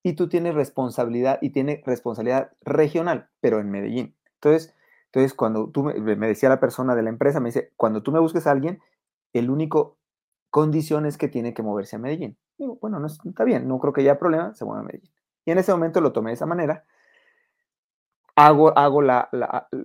Y 0.04 0.12
tú 0.12 0.28
tienes 0.28 0.54
responsabilidad 0.54 1.40
y 1.42 1.50
tiene 1.50 1.82
responsabilidad 1.84 2.52
regional, 2.60 3.28
pero 3.40 3.58
en 3.58 3.72
Medellín. 3.72 4.14
Entonces, 4.34 4.72
entonces 5.06 5.34
cuando 5.34 5.68
tú 5.70 5.82
me, 5.82 6.28
decía 6.28 6.48
la 6.48 6.60
persona 6.60 6.94
de 6.94 7.02
la 7.02 7.08
empresa, 7.08 7.40
me 7.40 7.48
dice, 7.48 7.72
cuando 7.74 8.04
tú 8.04 8.12
me 8.12 8.20
busques 8.20 8.46
a 8.46 8.52
alguien, 8.52 8.80
el 9.32 9.50
único 9.50 9.98
condición 10.50 11.04
es 11.04 11.18
que 11.18 11.26
tiene 11.26 11.54
que 11.54 11.64
moverse 11.64 11.96
a 11.96 11.98
Medellín. 11.98 12.38
Bueno, 12.56 13.00
no 13.00 13.08
está 13.08 13.42
bien, 13.42 13.66
no 13.66 13.80
creo 13.80 13.92
que 13.92 14.02
haya 14.02 14.20
problema, 14.20 14.54
se 14.54 14.64
mueve 14.64 14.82
a 14.82 14.84
Medellín. 14.84 15.10
Y 15.44 15.50
en 15.50 15.58
ese 15.58 15.72
momento 15.72 16.00
lo 16.00 16.12
tomé 16.12 16.30
de 16.30 16.34
esa 16.34 16.46
manera. 16.46 16.84
Hago, 18.40 18.78
hago 18.78 19.02
la, 19.02 19.28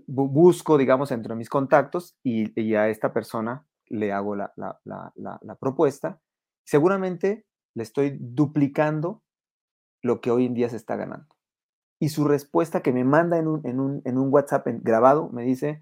busco, 0.06 0.78
digamos, 0.78 1.12
entre 1.12 1.34
mis 1.34 1.50
contactos 1.50 2.20
y, 2.22 2.76
a 2.76 2.88
esta 2.88 3.12
persona 3.12 3.66
le 3.88 4.12
hago 4.12 4.36
la, 4.36 4.54
propuesta, 5.60 6.22
seguramente 6.64 7.48
le 7.74 7.82
estoy 7.82 8.16
duplicando 8.20 9.24
lo 10.04 10.22
que 10.22 10.30
hoy 10.30 10.46
en 10.46 10.54
día 10.54 10.70
se 10.70 10.76
está 10.76 10.96
ganando. 10.96 11.36
Y 12.00 12.10
su 12.10 12.26
respuesta 12.26 12.84
que 12.84 12.94
me 12.94 13.04
manda 13.04 13.40
en 13.40 13.48
un, 13.48 13.66
en 13.66 14.18
un, 14.20 14.32
WhatsApp 14.32 14.68
grabado 14.84 15.30
me 15.30 15.42
dice, 15.42 15.82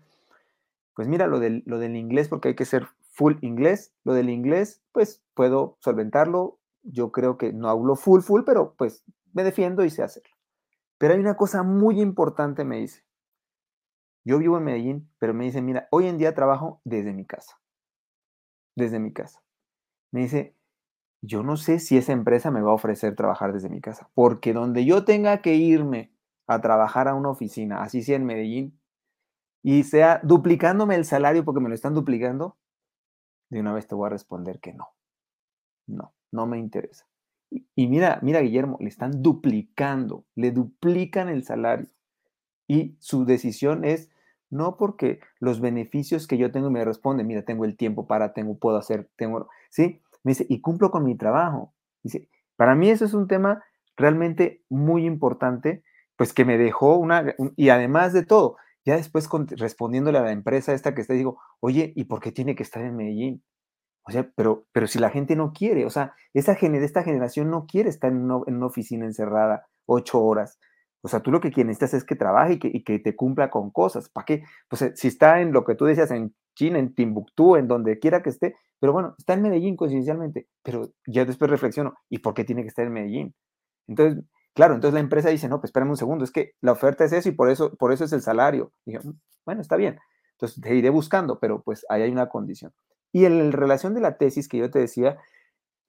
pues 0.95 1.09
mira, 1.09 1.27
lo 1.27 1.41
del, 1.41 1.63
lo 1.65 1.77
del 1.77 1.97
inglés, 1.97 2.29
porque 2.29 2.47
hay 2.47 2.55
que 2.55 2.63
ser 2.63 2.87
full 3.09 3.35
inglés, 3.41 3.93
lo 4.05 4.13
del 4.13 4.29
inglés, 4.29 4.81
pues 4.93 5.21
puedo 5.33 5.75
solventarlo. 5.81 6.57
Yo 6.83 7.11
creo 7.11 7.37
que 7.37 7.51
no 7.51 7.67
hablo 7.67 7.97
full, 7.97 8.21
full, 8.21 8.43
pero 8.45 8.75
pues 8.77 9.03
me 9.33 9.43
defiendo 9.43 9.83
y 9.83 9.89
sé 9.89 10.03
hacerlo. 10.03 10.40
Pero 11.01 11.15
hay 11.15 11.19
una 11.19 11.35
cosa 11.35 11.63
muy 11.63 11.99
importante, 11.99 12.63
me 12.63 12.77
dice. 12.77 13.03
Yo 14.23 14.37
vivo 14.37 14.57
en 14.57 14.63
Medellín, 14.63 15.11
pero 15.17 15.33
me 15.33 15.43
dice, 15.43 15.61
mira, 15.61 15.89
hoy 15.91 16.07
en 16.07 16.17
día 16.17 16.33
trabajo 16.33 16.79
desde 16.85 17.11
mi 17.11 17.25
casa 17.25 17.61
desde 18.75 18.99
mi 18.99 19.13
casa. 19.13 19.43
Me 20.11 20.21
dice, 20.21 20.55
yo 21.21 21.43
no 21.43 21.57
sé 21.57 21.79
si 21.79 21.97
esa 21.97 22.13
empresa 22.13 22.51
me 22.51 22.61
va 22.61 22.71
a 22.71 22.75
ofrecer 22.75 23.15
trabajar 23.15 23.53
desde 23.53 23.69
mi 23.69 23.81
casa, 23.81 24.09
porque 24.13 24.53
donde 24.53 24.85
yo 24.85 25.05
tenga 25.05 25.41
que 25.41 25.55
irme 25.55 26.13
a 26.47 26.61
trabajar 26.61 27.07
a 27.07 27.15
una 27.15 27.29
oficina, 27.29 27.83
así 27.83 28.01
sea 28.01 28.15
en 28.15 28.25
Medellín, 28.25 28.79
y 29.63 29.83
sea 29.83 30.19
duplicándome 30.23 30.95
el 30.95 31.05
salario 31.05 31.45
porque 31.45 31.61
me 31.61 31.69
lo 31.69 31.75
están 31.75 31.93
duplicando, 31.93 32.57
de 33.49 33.59
una 33.59 33.73
vez 33.73 33.87
te 33.87 33.95
voy 33.95 34.07
a 34.07 34.09
responder 34.09 34.59
que 34.59 34.73
no. 34.73 34.89
No, 35.87 36.13
no 36.31 36.47
me 36.47 36.57
interesa. 36.57 37.05
Y, 37.75 37.87
mira, 37.87 38.19
mira, 38.21 38.39
Guillermo, 38.39 38.77
le 38.79 38.87
están 38.87 39.21
duplicando, 39.21 40.25
le 40.35 40.51
duplican 40.51 41.29
el 41.29 41.43
salario. 41.43 41.87
Y 42.67 42.95
su 42.99 43.25
decisión 43.25 43.83
es 43.83 44.09
no 44.49 44.77
porque 44.77 45.19
los 45.39 45.59
beneficios 45.61 46.27
que 46.27 46.37
yo 46.37 46.51
tengo 46.51 46.69
me 46.69 46.85
responden, 46.85 47.27
mira, 47.27 47.43
tengo 47.43 47.65
el 47.65 47.77
tiempo 47.77 48.07
para, 48.07 48.33
tengo, 48.33 48.57
puedo 48.57 48.77
hacer, 48.77 49.09
tengo, 49.15 49.49
¿sí? 49.69 50.01
Me 50.23 50.31
dice, 50.31 50.45
y 50.49 50.61
cumplo 50.61 50.91
con 50.91 51.03
mi 51.03 51.15
trabajo. 51.15 51.73
Dice, 52.03 52.29
para 52.55 52.75
mí 52.75 52.89
eso 52.89 53.05
es 53.05 53.13
un 53.13 53.27
tema 53.27 53.63
realmente 53.97 54.63
muy 54.69 55.05
importante, 55.05 55.83
pues 56.15 56.33
que 56.33 56.45
me 56.45 56.57
dejó 56.57 56.97
una, 56.97 57.35
y 57.55 57.69
además 57.69 58.13
de 58.13 58.25
todo, 58.25 58.57
ya 58.85 58.95
después 58.95 59.29
respondiéndole 59.51 60.17
a 60.17 60.23
la 60.23 60.31
empresa 60.31 60.73
esta 60.73 60.93
que 60.95 61.01
está, 61.01 61.13
digo, 61.13 61.39
oye, 61.59 61.93
¿y 61.95 62.05
por 62.05 62.19
qué 62.19 62.31
tiene 62.31 62.55
que 62.55 62.63
estar 62.63 62.83
en 62.83 62.95
Medellín? 62.95 63.43
O 64.03 64.11
sea, 64.11 64.29
pero, 64.35 64.65
pero 64.71 64.87
si 64.87 64.99
la 64.99 65.09
gente 65.09 65.35
no 65.35 65.53
quiere, 65.53 65.85
o 65.85 65.89
sea, 65.89 66.13
esa 66.33 66.53
esta 66.53 67.03
generación 67.03 67.51
no 67.51 67.65
quiere 67.65 67.89
estar 67.89 68.11
en 68.11 68.31
una, 68.31 68.65
oficina 68.65 69.05
encerrada 69.05 69.67
ocho 69.85 70.21
horas. 70.23 70.59
O 71.03 71.07
sea, 71.07 71.21
tú 71.21 71.31
lo 71.31 71.41
que 71.41 71.49
necesitas 71.49 71.93
es 71.93 72.03
que 72.03 72.15
trabaje 72.15 72.59
y 72.61 72.83
que, 72.83 72.99
te 72.99 73.15
cumpla 73.15 73.49
con 73.49 73.71
cosas. 73.71 74.09
¿Para 74.09 74.25
qué? 74.25 74.43
Pues 74.69 74.81
eh, 74.83 74.91
si 74.95 75.07
está 75.07 75.41
en 75.41 75.51
lo 75.51 75.63
que 75.63 75.75
tú 75.75 75.85
decías, 75.85 76.11
en 76.11 76.35
China, 76.55 76.79
en 76.79 76.93
Timbuktu, 76.93 77.55
en 77.55 77.67
donde 77.67 77.99
quiera 77.99 78.21
que 78.21 78.29
esté, 78.29 78.55
pero 78.79 78.93
bueno, 78.93 79.15
está 79.17 79.33
en 79.33 79.43
Medellín 79.43 79.75
coincidencialmente, 79.75 80.47
pero 80.63 80.89
ya 81.07 81.25
después 81.25 81.49
reflexiono, 81.49 81.93
¿y 82.09 82.19
por 82.19 82.33
qué 82.33 82.43
tiene 82.43 82.63
que 82.63 82.67
estar 82.67 82.85
en 82.85 82.93
Medellín? 82.93 83.35
Entonces, 83.87 84.23
claro, 84.53 84.75
entonces 84.75 84.93
la 84.93 84.99
empresa 84.99 85.29
dice, 85.29 85.47
no, 85.49 85.59
pues 85.59 85.69
espérame 85.69 85.91
un 85.91 85.97
segundo, 85.97 86.23
es 86.23 86.31
que 86.31 86.53
la 86.61 86.71
oferta 86.71 87.03
es 87.03 87.13
eso 87.13 87.29
y 87.29 87.33
por 87.33 87.49
eso, 87.49 87.75
por 87.75 87.91
eso 87.93 88.05
es 88.05 88.13
el 88.13 88.21
salario. 88.21 88.71
Y 88.85 88.97
mm, 88.97 89.19
bueno, 89.45 89.61
está 89.61 89.75
bien. 89.75 89.99
Entonces 90.33 90.61
te 90.61 90.75
iré 90.75 90.89
buscando, 90.89 91.39
pero 91.39 91.61
pues 91.61 91.85
ahí 91.89 92.01
hay 92.01 92.11
una 92.11 92.27
condición. 92.29 92.73
Y 93.11 93.25
en 93.25 93.51
relación 93.51 93.93
de 93.93 94.01
la 94.01 94.17
tesis 94.17 94.47
que 94.47 94.57
yo 94.57 94.71
te 94.71 94.79
decía, 94.79 95.17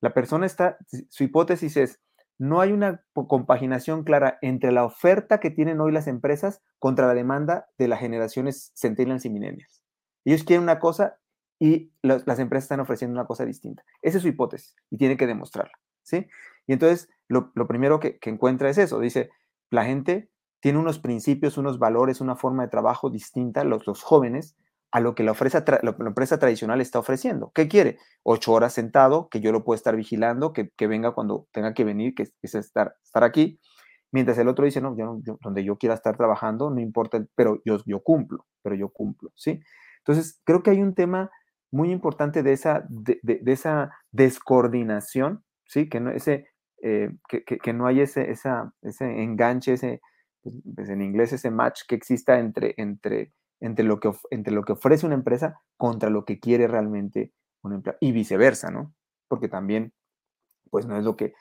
la 0.01 0.13
persona 0.13 0.47
está, 0.47 0.79
su 1.09 1.25
hipótesis 1.25 1.77
es, 1.77 2.01
no 2.39 2.61
hay 2.61 2.73
una 2.73 3.05
compaginación 3.13 4.03
clara 4.03 4.39
entre 4.43 4.73
la 4.73 4.85
oferta 4.85 5.39
que 5.39 5.51
tienen 5.51 5.81
hoy 5.81 5.93
las 5.93 6.09
empresas 6.09 6.61
contra 6.81 7.07
la 7.07 7.15
demanda 7.15 7.69
de 7.79 7.87
las 7.87 8.01
generaciones 8.01 8.73
centennials 8.75 9.25
y 9.25 9.31
millennials. 9.31 9.83
Ellos 10.25 10.43
quieren 10.43 10.65
una 10.65 10.81
cosa 10.81 11.19
y 11.61 11.93
las 12.03 12.41
empresas 12.41 12.65
están 12.65 12.81
ofreciendo 12.81 13.13
una 13.13 13.27
cosa 13.27 13.45
distinta. 13.45 13.85
Esa 14.03 14.17
es 14.17 14.23
su 14.23 14.29
hipótesis 14.29 14.75
y 14.91 14.97
tiene 14.97 15.17
que 15.17 15.29
demostrarla, 15.29 15.79
¿sí? 16.03 16.27
Y 16.67 16.73
entonces 16.73 17.09
lo, 17.29 17.53
primero 17.69 18.01
que, 18.01 18.19
encuentra 18.23 18.69
es 18.69 18.79
eso, 18.79 18.99
dice, 18.99 19.31
la 19.71 19.85
gente 19.85 20.29
tiene 20.59 20.79
unos 20.79 20.99
principios, 20.99 21.59
unos 21.59 21.79
valores, 21.79 22.21
una 22.21 22.35
forma 22.35 22.65
de 22.65 22.71
trabajo 22.71 23.11
distinta, 23.11 23.63
los, 23.63 23.87
los 23.87 24.03
jóvenes, 24.03 24.57
a 24.93 25.01
lo 25.01 25.15
que 25.15 25.25
la, 25.25 25.35
la, 25.83 25.95
empresa 26.07 26.39
tradicional 26.39 26.81
está 26.83 26.99
ofreciendo. 26.99 27.51
¿Qué 27.55 27.67
quiere? 27.67 27.99
Ocho 28.23 28.53
horas 28.53 28.75
sentado, 28.75 29.29
que 29.31 29.41
yo 29.41 29.51
lo 29.51 29.65
pueda 29.65 29.77
estar 29.77 29.97
vigilando, 29.97 30.53
que, 30.53 30.71
venga 30.87 31.13
cuando 31.13 31.49
tenga 31.51 31.73
que 31.73 31.85
venir, 31.85 32.15
que, 32.15 32.29
es 32.43 32.55
estar, 32.55 32.95
estar 33.03 33.25
aquí. 33.25 33.59
Mientras 34.13 34.37
el 34.37 34.49
otro 34.49 34.67
dice, 34.67 34.83
no, 34.83 34.95
yo, 34.95 35.39
donde 35.41 35.65
yo 35.65 35.79
quiera 35.79 35.95
estar 35.95 36.15
trabajando, 36.19 36.69
no 36.71 36.79
importa, 36.79 37.25
pero 37.35 37.63
yo, 37.65 37.79
yo 37.87 38.01
cumplo, 38.01 38.45
pero 38.63 38.77
yo 38.77 38.91
cumplo, 38.91 39.33
¿sí? 39.35 39.61
Entonces, 40.01 40.41
creo 40.45 40.63
que 40.63 40.71
hay 40.71 40.83
un 40.83 40.95
tema 40.95 41.31
muy 41.71 41.91
importante 41.91 42.43
de 42.43 42.53
esa, 42.53 42.85
de, 42.91 43.19
esa 43.47 43.93
descoordinación, 44.11 45.43
¿sí? 45.65 45.89
Que 45.89 46.01
no, 46.01 46.11
ese, 46.11 46.49
eh, 46.83 47.11
que, 47.29 47.73
no 47.73 47.87
hay 47.87 48.03
ese, 48.03 48.31
esa, 48.31 48.75
ese 48.83 49.23
enganche, 49.23 49.73
ese, 49.73 50.03
pues, 50.75 50.91
en 50.91 51.01
inglés, 51.01 51.33
ese 51.33 51.51
match 51.51 51.83
que 51.89 51.95
exista 51.95 52.39
entre, 52.39 52.75
entre 52.77 53.33
entre 53.63 53.85
lo, 53.85 54.01
que, 54.01 54.13
entre 54.31 54.53
lo 54.53 54.65
que 54.65 54.73
ofrece 54.73 55.07
una 55.07 55.15
empresa 55.15 55.61
contra 55.77 56.11
lo 56.11 56.25
que 56.25 56.41
quiere 56.41 56.67
realmente 56.67 57.33
un 57.63 57.75
empleado 57.75 57.97
y 58.01 58.11
viceversa, 58.11 58.71
¿no? 58.71 58.93
Porque 59.29 59.49
también, 59.49 59.93
pues 60.71 60.87
no 60.87 60.99
es 60.99 61.05
lo 61.05 61.17
que, 61.17 61.33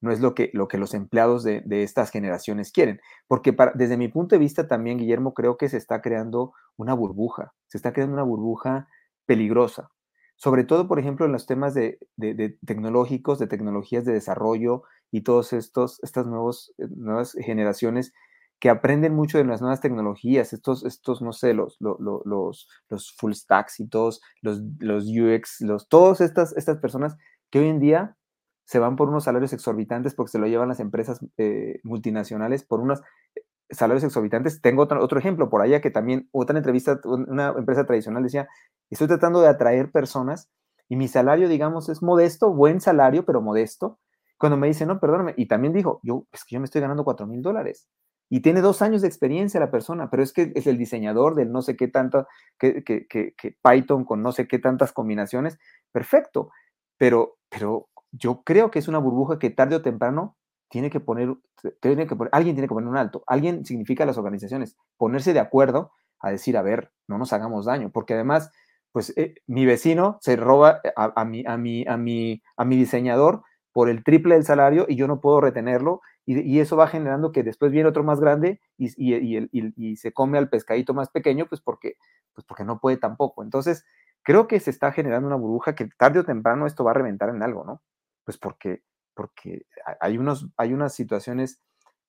no 0.00 0.10
es 0.10 0.20
lo 0.20 0.34
que, 0.34 0.50
lo 0.52 0.66
que 0.66 0.76
los 0.76 0.92
empleados 0.92 1.44
de, 1.44 1.62
estas 1.68 2.10
generaciones 2.10 2.72
quieren. 2.72 3.00
Porque 3.28 3.56
desde 3.74 3.96
mi 3.96 4.08
punto 4.08 4.34
de 4.34 4.40
vista 4.40 4.66
también, 4.66 4.98
Guillermo, 4.98 5.34
creo 5.34 5.56
que 5.56 5.68
se 5.68 5.76
está 5.76 6.02
creando 6.02 6.52
una 6.76 6.94
burbuja, 6.94 7.54
se 7.68 7.78
está 7.78 7.92
creando 7.92 8.14
una 8.14 8.24
burbuja 8.24 8.88
peligrosa. 9.24 9.90
Sobre 10.34 10.64
todo, 10.64 10.88
por 10.88 10.98
ejemplo, 10.98 11.26
en 11.26 11.32
los 11.32 11.46
temas 11.46 11.74
de, 11.74 11.98
de 12.16 12.58
tecnológicos, 12.66 13.38
de 13.38 13.46
tecnologías 13.46 14.04
de 14.04 14.12
desarrollo 14.12 14.82
y 15.10 15.22
estos, 15.52 16.02
estas 16.02 16.26
nuevas 16.26 17.32
generaciones 17.40 18.12
que 18.60 18.70
aprenden 18.70 19.14
mucho 19.14 19.38
de 19.38 19.44
las 19.44 19.60
nuevas 19.60 19.80
tecnologías, 19.80 20.52
estos, 20.52 20.84
estos 20.84 21.22
no 21.22 21.32
sé, 21.32 21.54
los, 21.54 21.76
los, 21.80 22.66
los, 22.88 23.14
full 23.16 23.32
stacks 23.32 23.78
y 23.80 23.88
todos, 23.88 24.20
los, 24.42 24.60
los 24.80 25.04
UX, 25.04 25.60
los, 25.60 25.88
todas 25.88 26.20
estas, 26.20 26.56
estas 26.56 26.78
personas 26.78 27.16
que 27.50 27.60
hoy 27.60 27.68
en 27.68 27.78
día 27.78 28.16
se 28.64 28.78
van 28.78 28.96
por 28.96 29.08
unos 29.08 29.24
salarios 29.24 29.52
exorbitantes 29.52 30.14
porque 30.14 30.32
se 30.32 30.38
lo 30.38 30.46
llevan 30.46 30.68
las 30.68 30.80
empresas 30.80 31.20
eh, 31.36 31.80
multinacionales 31.84 32.64
por 32.64 32.80
unos 32.80 33.00
eh, 33.34 33.42
salarios 33.70 34.04
exorbitantes. 34.04 34.60
Tengo 34.60 34.82
otro, 34.82 35.18
ejemplo 35.18 35.48
por 35.48 35.62
allá 35.62 35.80
que 35.80 35.90
también, 35.90 36.28
otra 36.32 36.58
entrevista, 36.58 37.00
una 37.04 37.54
empresa 37.56 37.86
tradicional 37.86 38.24
decía, 38.24 38.48
estoy 38.90 39.06
tratando 39.06 39.40
de 39.40 39.48
atraer 39.48 39.92
personas 39.92 40.50
y 40.88 40.96
mi 40.96 41.06
salario, 41.06 41.48
digamos, 41.48 41.88
es 41.88 42.02
modesto, 42.02 42.52
buen 42.52 42.80
salario, 42.80 43.24
pero 43.24 43.40
modesto. 43.40 43.98
Cuando 44.36 44.56
me 44.56 44.66
dice, 44.66 44.86
no, 44.86 45.00
perdóname, 45.00 45.34
y 45.36 45.46
también 45.46 45.72
dijo, 45.72 46.00
yo, 46.02 46.24
es 46.32 46.44
que 46.44 46.54
yo 46.54 46.60
me 46.60 46.64
estoy 46.64 46.80
ganando 46.80 47.04
cuatro 47.04 47.26
mil 47.26 47.42
dólares 47.42 47.88
y 48.30 48.40
tiene 48.40 48.60
dos 48.60 48.82
años 48.82 49.02
de 49.02 49.08
experiencia 49.08 49.60
la 49.60 49.70
persona, 49.70 50.10
pero 50.10 50.22
es 50.22 50.32
que 50.32 50.52
es 50.54 50.66
el 50.66 50.76
diseñador 50.76 51.34
del 51.34 51.50
no 51.50 51.62
sé 51.62 51.76
qué 51.76 51.88
tanto, 51.88 52.26
que, 52.58 53.34
Python 53.62 54.04
con 54.04 54.22
no 54.22 54.32
sé 54.32 54.46
qué 54.46 54.58
tantas 54.58 54.92
combinaciones, 54.92 55.58
perfecto, 55.92 56.50
pero, 56.98 57.38
pero 57.48 57.88
yo 58.12 58.42
creo 58.42 58.70
que 58.70 58.78
es 58.78 58.88
una 58.88 58.98
burbuja 58.98 59.38
que 59.38 59.50
tarde 59.50 59.76
o 59.76 59.82
temprano 59.82 60.36
tiene 60.68 60.90
que 60.90 61.00
poner, 61.00 61.34
tiene 61.80 62.06
que 62.06 62.16
poner, 62.16 62.30
alguien 62.32 62.54
tiene 62.54 62.68
que 62.68 62.74
poner 62.74 62.88
un 62.88 62.98
alto, 62.98 63.24
alguien 63.26 63.64
significa 63.64 64.04
las 64.04 64.18
organizaciones, 64.18 64.76
ponerse 64.98 65.32
de 65.32 65.40
acuerdo 65.40 65.92
a 66.20 66.30
decir, 66.30 66.56
a 66.56 66.62
ver, 66.62 66.90
no 67.06 67.16
nos 67.16 67.32
hagamos 67.32 67.64
daño, 67.64 67.90
porque 67.90 68.14
además, 68.14 68.52
pues 68.92 69.16
eh, 69.16 69.36
mi 69.46 69.64
vecino 69.64 70.18
se 70.20 70.36
roba 70.36 70.80
a, 70.96 71.12
a, 71.20 71.24
mi, 71.24 71.44
a, 71.46 71.56
mi, 71.56 71.86
a, 71.86 71.96
mi, 71.96 72.42
a 72.56 72.64
mi 72.64 72.76
diseñador 72.76 73.42
por 73.72 73.88
el 73.88 74.02
triple 74.02 74.34
del 74.34 74.44
salario 74.44 74.86
y 74.88 74.96
yo 74.96 75.06
no 75.06 75.20
puedo 75.20 75.40
retenerlo 75.40 76.00
y, 76.30 76.60
eso 76.60 76.76
va 76.76 76.88
generando 76.88 77.32
que 77.32 77.42
después 77.42 77.72
viene 77.72 77.88
otro 77.88 78.04
más 78.04 78.20
grande 78.20 78.60
y, 78.76 78.92
y, 78.98 79.96
se 79.96 80.12
come 80.12 80.36
al 80.36 80.50
pescadito 80.50 80.92
más 80.92 81.08
pequeño, 81.08 81.46
pues 81.48 81.62
porque, 81.62 81.96
pues 82.34 82.46
porque 82.46 82.64
no 82.64 82.80
puede 82.80 82.98
tampoco. 82.98 83.42
Entonces, 83.42 83.86
creo 84.22 84.46
que 84.46 84.60
se 84.60 84.70
está 84.70 84.92
generando 84.92 85.26
una 85.26 85.36
burbuja 85.36 85.74
que 85.74 85.88
tarde 85.96 86.20
o 86.20 86.24
temprano 86.24 86.66
esto 86.66 86.84
va 86.84 86.90
a 86.90 86.94
reventar 86.94 87.30
en 87.30 87.42
algo, 87.42 87.64
¿no? 87.64 87.82
Pues 88.24 88.36
porque, 88.36 88.82
porque 89.14 89.64
hay, 90.00 90.18
unos, 90.18 90.50
hay 90.58 90.74
unas 90.74 90.94
situaciones 90.94 91.62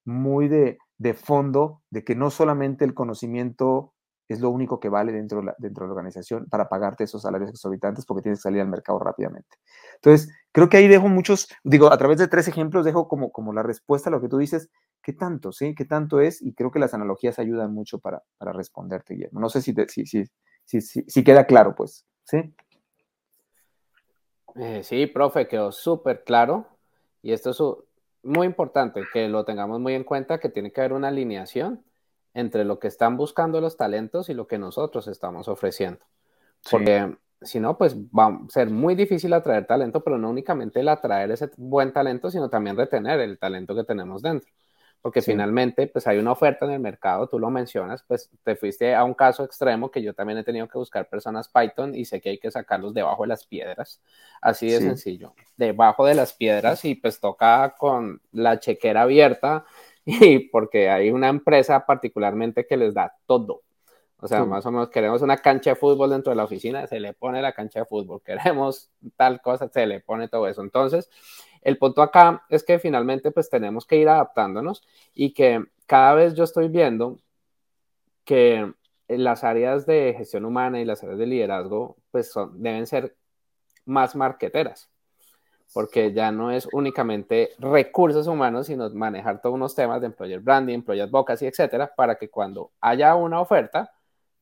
muy 0.04 0.50
de, 0.50 0.80
de 0.98 1.14
fondo 1.14 1.82
de 1.90 2.04
que 2.04 2.16
no 2.16 2.30
solamente 2.30 2.84
el 2.84 2.94
conocimiento 2.94 3.94
es 4.28 4.42
lo 4.42 4.50
único 4.50 4.80
que 4.80 4.90
vale 4.90 5.14
dentro 5.14 5.40
de, 5.40 5.46
la, 5.46 5.56
dentro 5.58 5.86
de 5.86 5.88
la 5.88 5.94
organización 5.94 6.48
para 6.50 6.68
pagarte 6.68 7.06
esos 7.06 7.22
salarios 7.22 7.50
exorbitantes 7.50 8.06
porque 8.06 8.22
tienes 8.22 8.40
que 8.40 8.44
salir 8.44 8.62
al 8.62 8.68
mercado 8.68 9.00
rápidamente. 9.00 9.58
Entonces, 9.96 10.30
creo 10.52 10.70
que 10.70 10.78
ahí 10.78 10.88
dejo 10.88 11.08
muchos, 11.08 11.48
digo, 11.64 11.92
a 11.92 11.98
través 11.98 12.18
de 12.18 12.28
tres 12.28 12.48
ejemplos 12.48 12.86
dejo 12.86 13.08
como, 13.08 13.32
como 13.32 13.54
la 13.54 13.64
respuesta 13.64 14.10
a 14.10 14.12
lo 14.12 14.22
que 14.22 14.30
tú 14.30 14.38
dices, 14.38 14.70
¿qué 15.02 15.14
tanto, 15.14 15.52
sí? 15.52 15.76
¿Qué 15.76 15.86
tanto 15.86 16.20
es? 16.20 16.42
Y 16.42 16.54
creo 16.54 16.72
que 16.72 16.80
las 16.80 16.94
analogías 16.94 17.40
ayudan 17.40 17.74
mucho 17.74 18.00
para, 18.00 18.24
para 18.38 18.54
responderte, 18.54 19.14
Guillermo. 19.14 19.40
No 19.40 19.50
sé 19.50 19.62
si, 19.62 19.74
si, 19.88 20.26
si, 20.66 20.82
si, 20.82 21.24
queda 21.24 21.46
claro, 21.46 21.76
pues, 21.76 22.06
¿sí? 22.24 22.54
Eh, 24.56 24.84
sí, 24.84 25.08
profe, 25.08 25.48
quedó 25.48 25.72
súper 25.72 26.24
claro. 26.24 26.68
Y 27.22 27.34
esto 27.34 27.52
es 27.52 27.62
muy 28.24 28.48
importante 28.48 29.04
que 29.14 29.28
lo 29.28 29.46
tengamos 29.46 29.80
muy 29.80 29.94
en 29.94 30.04
cuenta, 30.04 30.40
que 30.40 30.50
tiene 30.50 30.72
que 30.72 30.82
haber 30.82 30.94
una 30.94 31.10
alineación 31.10 31.84
entre 32.34 32.64
lo 32.64 32.80
que 32.80 32.88
están 32.88 33.18
buscando 33.18 33.62
los 33.62 33.78
talentos 33.78 34.30
y 34.30 34.34
lo 34.34 34.48
que 34.48 34.58
nosotros 34.58 35.08
estamos 35.08 35.48
ofreciendo. 35.48 36.06
Porque 36.70 37.16
si 37.42 37.60
no, 37.60 37.78
pues 37.78 37.96
va 37.98 38.28
a 38.28 38.40
ser 38.50 38.70
muy 38.70 38.96
difícil 38.96 39.34
atraer 39.34 39.66
talento, 39.66 40.04
pero 40.04 40.18
no 40.18 40.30
únicamente 40.30 40.80
el 40.80 40.90
atraer 40.90 41.32
ese 41.32 41.50
buen 41.58 41.94
talento, 41.94 42.30
sino 42.30 42.50
también 42.50 42.76
retener 42.76 43.20
el 43.22 43.40
talento 43.40 43.76
que 43.76 43.84
tenemos 43.84 44.22
dentro. 44.22 44.50
Porque 45.02 45.22
finalmente, 45.22 45.88
pues 45.88 46.06
hay 46.08 46.18
una 46.18 46.34
oferta 46.34 46.66
en 46.66 46.72
el 46.72 46.82
mercado, 46.82 47.30
tú 47.30 47.40
lo 47.40 47.50
mencionas, 47.50 48.04
pues 48.06 48.30
te 48.44 48.58
fuiste 48.58 48.94
a 48.94 49.06
un 49.06 49.14
caso 49.14 49.46
extremo 49.46 49.90
que 49.90 50.02
yo 50.02 50.14
también 50.14 50.40
he 50.40 50.44
tenido 50.44 50.68
que 50.68 50.78
buscar 50.78 51.08
personas 51.08 51.48
Python 51.48 51.96
y 51.96 52.04
sé 52.04 52.20
que 52.20 52.32
hay 52.32 52.38
que 52.38 52.52
sacarlos 52.52 52.94
debajo 52.94 53.24
de 53.24 53.30
las 53.30 53.46
piedras, 53.46 54.02
así 54.42 54.70
de 54.70 54.80
sencillo, 54.80 55.34
debajo 55.56 56.06
de 56.06 56.16
las 56.16 56.34
piedras 56.34 56.84
y 56.84 56.96
pues 56.96 57.22
toca 57.22 57.76
con 57.78 58.22
la 58.34 58.60
chequera 58.60 59.04
abierta 59.04 59.64
y 60.06 60.40
porque 60.50 60.90
hay 60.90 61.12
una 61.12 61.30
empresa 61.30 61.86
particularmente 61.86 62.68
que 62.68 62.76
les 62.76 62.94
da 62.94 63.16
todo. 63.26 63.62
O 64.22 64.28
sea, 64.28 64.44
más 64.44 64.66
o 64.66 64.72
menos 64.72 64.90
queremos 64.90 65.22
una 65.22 65.38
cancha 65.38 65.72
de 65.72 65.76
fútbol 65.76 66.10
dentro 66.10 66.32
de 66.32 66.36
la 66.36 66.44
oficina, 66.44 66.86
se 66.88 67.00
le 67.00 67.14
pone 67.14 67.42
la 67.42 67.54
cancha 67.54 67.80
de 67.80 67.86
fútbol. 67.86 68.22
Queremos 68.22 68.90
tal 69.16 69.42
cosa, 69.42 69.70
se 69.70 69.86
le 69.88 70.02
pone 70.02 70.28
todo 70.28 70.48
eso. 70.48 70.62
Entonces, 70.62 71.10
el 71.62 71.78
punto 71.78 72.02
acá 72.02 72.44
es 72.50 72.64
que 72.64 72.80
finalmente 72.80 73.32
pues 73.32 73.50
tenemos 73.50 73.86
que 73.86 73.96
ir 73.96 74.10
adaptándonos 74.10 74.84
y 75.14 75.34
que 75.34 75.64
cada 75.86 76.14
vez 76.16 76.34
yo 76.34 76.44
estoy 76.44 76.68
viendo 76.68 77.18
que 78.26 78.74
las 79.08 79.44
áreas 79.44 79.86
de 79.86 80.14
gestión 80.18 80.46
humana 80.46 80.82
y 80.82 80.86
las 80.86 81.02
áreas 81.02 81.18
de 81.18 81.26
liderazgo 81.26 81.98
pues 82.12 82.32
son, 82.32 82.62
deben 82.62 82.88
ser 82.88 83.16
más 83.86 84.16
marqueteras 84.16 84.90
porque 85.74 86.14
ya 86.14 86.32
no 86.32 86.52
es 86.52 86.68
únicamente 86.72 87.52
recursos 87.60 88.28
humanos, 88.28 88.68
sino 88.68 88.90
manejar 88.90 89.42
todos 89.42 89.56
unos 89.56 89.76
temas 89.76 90.02
de 90.02 90.08
employer 90.08 90.40
branding, 90.40 90.76
employer 90.76 91.04
advocacy, 91.04 91.46
etcétera, 91.46 91.94
para 91.96 92.16
que 92.16 92.30
cuando 92.30 92.72
haya 92.82 93.16
una 93.16 93.40
oferta, 93.40 93.92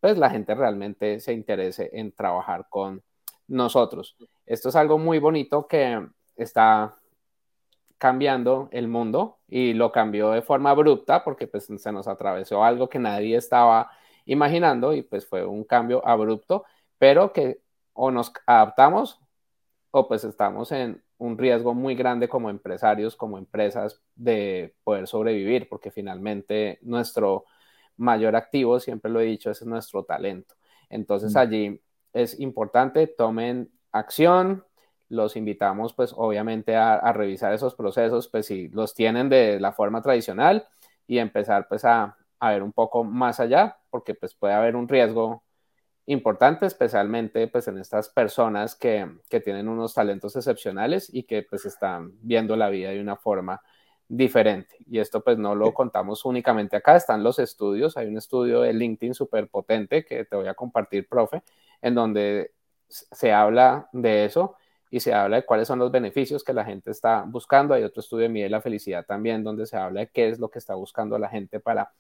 pues 0.08 0.18
la 0.18 0.30
gente 0.30 0.56
realmente 0.56 1.20
se 1.20 1.34
interese 1.34 1.90
en 1.92 2.14
trabajar 2.14 2.68
con 2.70 3.04
nosotros. 3.50 4.16
Esto 4.46 4.70
es 4.70 4.78
algo 4.78 4.98
muy 4.98 5.20
bonito 5.20 5.68
que 5.68 6.02
está 6.38 6.96
cambiando 7.98 8.70
el 8.72 8.88
mundo 8.88 9.40
y 9.50 9.74
lo 9.74 9.92
cambió 9.92 10.32
de 10.32 10.42
forma 10.42 10.70
abrupta 10.70 11.26
porque 11.26 11.46
pues 11.48 11.66
se 11.66 11.92
nos 11.92 12.08
atravesó 12.08 12.64
algo 12.64 12.88
que 12.88 13.00
nadie 13.00 13.36
estaba 13.36 13.92
imaginando 14.24 14.94
y 14.94 15.02
pues 15.02 15.28
fue 15.28 15.46
un 15.46 15.66
cambio 15.66 16.02
abrupto, 16.08 16.64
pero 16.98 17.34
que 17.34 17.60
o 17.92 18.10
nos 18.10 18.32
adaptamos 18.46 19.20
o 19.92 20.08
pues 20.08 20.24
estamos 20.24 20.72
en 20.72 21.04
un 21.18 21.38
riesgo 21.38 21.74
muy 21.74 21.96
grande 21.96 22.30
como 22.30 22.50
empresarios, 22.50 23.18
como 23.18 23.38
empresas 23.38 24.02
de 24.16 24.74
poder 24.86 25.06
sobrevivir, 25.06 25.68
porque 25.68 25.92
finalmente 25.92 26.80
nuestro 26.82 27.44
mayor 27.98 28.36
activo, 28.36 28.80
siempre 28.80 29.12
lo 29.12 29.20
he 29.20 29.26
dicho, 29.26 29.52
es 29.52 29.66
nuestro 29.66 30.04
talento. 30.04 30.56
Entonces 30.90 31.34
mm. 31.34 31.38
allí 31.38 31.82
es 32.14 32.40
importante, 32.40 33.08
tomen 33.08 33.72
acción, 33.92 34.64
los 35.10 35.36
invitamos 35.36 35.94
pues 35.94 36.14
obviamente 36.16 36.76
a, 36.76 37.12
revisar 37.14 37.54
esos 37.54 37.76
procesos, 37.76 38.28
pues 38.28 38.48
si 38.48 38.70
los 38.70 38.94
tienen 38.94 39.30
de 39.30 39.60
la 39.60 39.72
forma 39.72 40.02
tradicional 40.02 40.68
y 41.08 41.20
empezar 41.20 41.68
pues 41.68 41.86
a, 41.86 42.18
a 42.40 42.52
ver 42.52 42.64
un 42.64 42.74
poco 42.74 43.04
más 43.04 43.40
allá, 43.40 43.78
porque 43.90 44.14
pues 44.14 44.36
puede 44.36 44.54
haber 44.54 44.76
un 44.76 44.88
riesgo 44.88 45.44
importante, 46.06 46.66
especialmente 46.66 47.48
pues 47.48 47.68
en 47.68 47.78
estas 47.78 48.10
personas 48.10 48.76
que, 48.76 49.10
que, 49.30 49.40
tienen 49.42 49.68
unos 49.68 49.94
talentos 49.94 50.36
excepcionales 50.36 51.14
y 51.14 51.24
que 51.24 51.44
pues 51.44 51.66
están 51.66 52.14
viendo 52.22 52.56
la 52.56 52.70
vida 52.70 52.90
de 52.92 53.02
una 53.02 53.18
forma 53.18 53.62
diferente. 54.08 54.76
Y 54.90 55.00
esto 55.00 55.24
pues 55.24 55.38
no 55.38 55.56
lo 55.56 55.74
contamos 55.74 56.26
únicamente 56.26 56.76
acá, 56.76 56.96
están 56.96 57.24
los 57.24 57.40
estudios, 57.40 57.98
hay 57.98 58.08
un 58.08 58.18
estudio 58.18 58.62
de 58.62 58.74
LinkedIn 58.74 59.14
súper 59.14 59.50
potente 59.50 60.06
que 60.06 60.26
te 60.26 60.36
voy 60.36 60.48
a 60.48 60.54
compartir, 60.54 61.08
profe, 61.08 61.44
en 61.82 61.96
donde 61.96 62.52
se 62.88 63.34
habla 63.34 63.90
de 63.92 64.26
eso 64.26 64.56
y 64.90 65.02
se 65.02 65.14
habla 65.14 65.38
de 65.38 65.46
cuáles 65.46 65.68
son 65.68 65.80
los 65.80 65.92
beneficios 65.92 66.44
que 66.44 66.54
la 66.54 66.64
gente 66.64 66.92
está 66.92 67.26
buscando. 67.28 67.74
Hay 67.74 67.84
otro 67.84 68.00
estudio 68.00 68.24
de 68.24 68.30
Mide 68.30 68.50
la 68.50 68.62
Felicidad 68.62 69.06
también, 69.06 69.44
donde 69.44 69.66
se 69.66 69.76
habla 69.76 70.02
de 70.02 70.08
qué 70.08 70.30
es 70.30 70.40
lo 70.40 70.50
que 70.50 70.60
está 70.60 70.76
buscando 70.76 71.20
la 71.20 71.30
gente 71.30 71.60
para 71.60 71.92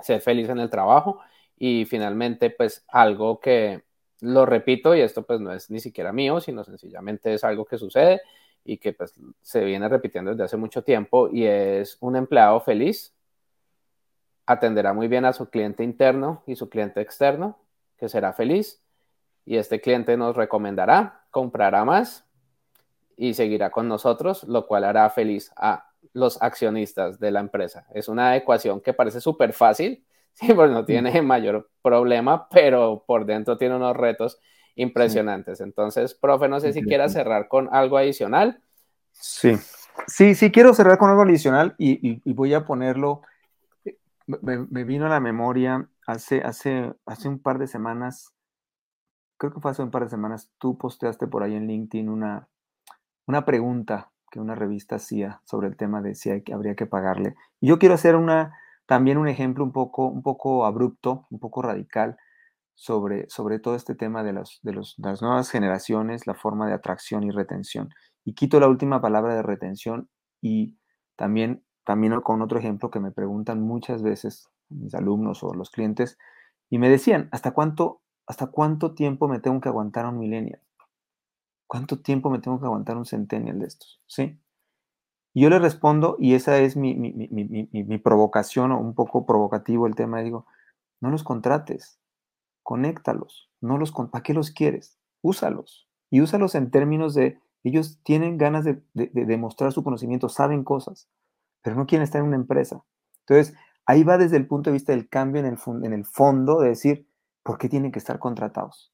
ser 0.00 0.20
feliz 0.20 0.48
en 0.50 0.58
el 0.58 0.68
trabajo 0.68 1.20
y 1.58 1.84
finalmente, 1.86 2.50
pues 2.50 2.84
algo 2.88 3.40
que 3.40 3.84
lo 4.20 4.46
repito, 4.46 4.94
y 4.94 5.00
esto 5.00 5.24
pues 5.24 5.40
no 5.40 5.52
es 5.52 5.70
ni 5.70 5.80
siquiera 5.80 6.12
mío, 6.12 6.40
sino 6.40 6.64
sencillamente 6.64 7.34
es 7.34 7.44
algo 7.44 7.64
que 7.64 7.78
sucede 7.78 8.20
y 8.64 8.78
que 8.78 8.92
pues 8.92 9.14
se 9.40 9.64
viene 9.64 9.88
repitiendo 9.88 10.30
desde 10.30 10.44
hace 10.44 10.56
mucho 10.56 10.82
tiempo 10.82 11.28
y 11.30 11.44
es 11.44 11.96
un 12.00 12.16
empleado 12.16 12.60
feliz 12.60 13.12
atenderá 14.46 14.92
muy 14.92 15.08
bien 15.08 15.24
a 15.24 15.32
su 15.32 15.50
cliente 15.50 15.84
interno 15.84 16.42
y 16.46 16.56
su 16.56 16.68
cliente 16.68 17.00
externo, 17.00 17.58
que 17.96 18.08
será 18.08 18.32
feliz, 18.32 18.82
y 19.44 19.56
este 19.56 19.80
cliente 19.80 20.16
nos 20.16 20.36
recomendará, 20.36 21.24
comprará 21.30 21.84
más 21.84 22.26
y 23.16 23.34
seguirá 23.34 23.70
con 23.70 23.88
nosotros, 23.88 24.44
lo 24.44 24.66
cual 24.66 24.84
hará 24.84 25.08
feliz 25.10 25.52
a 25.56 25.90
los 26.12 26.40
accionistas 26.42 27.18
de 27.18 27.30
la 27.30 27.40
empresa. 27.40 27.86
Es 27.94 28.08
una 28.08 28.36
ecuación 28.36 28.80
que 28.80 28.92
parece 28.92 29.20
súper 29.20 29.52
fácil, 29.52 30.04
Sí, 30.34 30.54
pues 30.54 30.70
no 30.70 30.86
tiene 30.86 31.20
mayor 31.20 31.68
problema, 31.82 32.48
pero 32.48 33.04
por 33.06 33.26
dentro 33.26 33.58
tiene 33.58 33.76
unos 33.76 33.94
retos 33.94 34.40
impresionantes. 34.74 35.60
Entonces, 35.60 36.14
profe, 36.14 36.48
no 36.48 36.60
sé 36.60 36.72
si 36.72 36.82
quiera 36.82 37.08
cerrar 37.08 37.48
con 37.48 37.68
algo 37.72 37.98
adicional. 37.98 38.62
Sí, 39.12 39.56
sí, 40.06 40.34
sí, 40.34 40.50
quiero 40.50 40.74
cerrar 40.74 40.98
con 40.98 41.10
algo 41.10 41.22
adicional 41.22 41.74
y, 41.78 42.20
voy 42.32 42.54
a 42.54 42.64
ponerlo, 42.64 43.22
me, 44.26 44.84
vino 44.84 45.06
a 45.06 45.10
la 45.10 45.20
memoria 45.20 45.88
hace, 46.06 46.42
hace, 46.42 46.92
hace 47.06 47.28
un 47.28 47.38
par 47.38 47.58
de 47.58 47.66
semanas, 47.66 48.34
creo 49.36 49.52
que 49.52 49.60
fue 49.60 49.70
hace 49.70 49.82
un 49.82 49.90
par 49.90 50.04
de 50.04 50.10
semanas, 50.10 50.50
tú 50.58 50.78
posteaste 50.78 51.26
por 51.26 51.42
ahí 51.42 51.54
en 51.54 51.66
LinkedIn 51.66 52.08
una, 52.08 52.48
una 53.26 53.44
pregunta 53.44 54.10
que 54.30 54.40
una 54.40 54.54
revista 54.54 54.96
hacía 54.96 55.42
sobre 55.44 55.68
el 55.68 55.76
tema 55.76 56.00
de 56.00 56.14
si 56.14 56.30
hay, 56.30 56.42
habría 56.52 56.74
que 56.74 56.86
pagarle. 56.86 57.34
Y 57.60 57.68
yo 57.68 57.78
quiero 57.78 57.94
hacer 57.94 58.16
una, 58.16 58.56
también 58.86 59.18
un 59.18 59.28
ejemplo 59.28 59.62
un 59.62 59.72
poco, 59.72 60.06
un 60.06 60.22
poco 60.22 60.64
abrupto, 60.64 61.26
un 61.30 61.38
poco 61.38 61.60
radical 61.60 62.16
sobre, 62.74 63.28
sobre 63.28 63.58
todo 63.58 63.74
este 63.74 63.94
tema 63.94 64.22
de, 64.22 64.32
los, 64.32 64.60
de, 64.62 64.72
los, 64.72 64.94
las 64.98 65.22
nuevas 65.22 65.50
generaciones, 65.50 66.26
la 66.26 66.34
forma 66.34 66.66
de 66.66 66.74
atracción 66.74 67.22
y 67.24 67.30
retención. 67.30 67.90
Y 68.24 68.34
quito 68.34 68.60
la 68.60 68.68
última 68.68 69.00
palabra 69.00 69.34
de 69.34 69.42
retención 69.42 70.08
y 70.40 70.76
también, 71.16 71.64
también 71.84 72.20
con 72.20 72.42
otro 72.42 72.58
ejemplo 72.58 72.90
que 72.90 73.00
me 73.00 73.12
preguntan 73.12 73.60
muchas 73.62 74.02
veces 74.02 74.48
mis 74.68 74.94
alumnos 74.94 75.42
o 75.42 75.54
los 75.54 75.70
clientes 75.70 76.18
y 76.70 76.78
me 76.78 76.88
decían, 76.88 77.28
¿hasta 77.32 77.52
cuánto, 77.52 78.00
hasta 78.26 78.46
cuánto 78.46 78.94
tiempo 78.94 79.28
me 79.28 79.40
tengo 79.40 79.60
que 79.60 79.68
aguantar 79.68 80.06
un 80.06 80.18
millennial? 80.18 80.60
¿Cuánto 81.66 82.00
tiempo 82.00 82.30
me 82.30 82.38
tengo 82.38 82.58
que 82.58 82.66
aguantar 82.66 82.96
un 82.96 83.06
centennial 83.06 83.58
de 83.58 83.66
estos? 83.66 84.00
¿Sí? 84.06 84.38
Y 85.34 85.42
yo 85.42 85.50
le 85.50 85.58
respondo, 85.58 86.16
y 86.18 86.34
esa 86.34 86.58
es 86.58 86.76
mi, 86.76 86.94
mi, 86.94 87.98
provocación 87.98 88.72
o 88.72 88.78
un 88.78 88.94
poco 88.94 89.24
provocativo 89.24 89.86
el 89.86 89.94
tema, 89.94 90.20
digo, 90.20 90.46
no 91.00 91.10
los 91.10 91.24
contrates, 91.24 91.98
conéctalos, 92.62 93.50
no 93.60 93.78
los, 93.78 93.92
¿para 93.92 94.22
qué 94.22 94.34
los 94.34 94.50
quieres? 94.50 94.98
Úsalos. 95.20 95.88
Y 96.10 96.20
úsalos 96.20 96.54
en 96.54 96.70
términos 96.70 97.14
de, 97.14 97.40
ellos 97.64 98.00
tienen 98.02 98.38
ganas 98.38 98.64
de, 98.64 98.82
demostrar 98.94 99.72
su 99.72 99.82
conocimiento, 99.82 100.28
saben 100.28 100.64
cosas, 100.64 101.08
pero 101.62 101.76
no 101.76 101.86
quieren 101.86 102.04
estar 102.04 102.20
en 102.20 102.28
una 102.28 102.36
empresa. 102.36 102.84
Entonces, 103.20 103.54
ahí 103.86 104.04
va 104.04 104.18
desde 104.18 104.36
el 104.36 104.46
punto 104.46 104.70
de 104.70 104.74
vista 104.74 104.92
del 104.92 105.08
cambio 105.08 105.40
en 105.40 105.46
el, 105.46 105.58
en 105.84 105.92
el 105.92 106.04
fondo 106.04 106.60
de 106.60 106.70
decir, 106.70 107.08
¿por 107.42 107.58
qué 107.58 107.68
tienen 107.68 107.92
que 107.92 107.98
estar 107.98 108.18
contratados? 108.18 108.92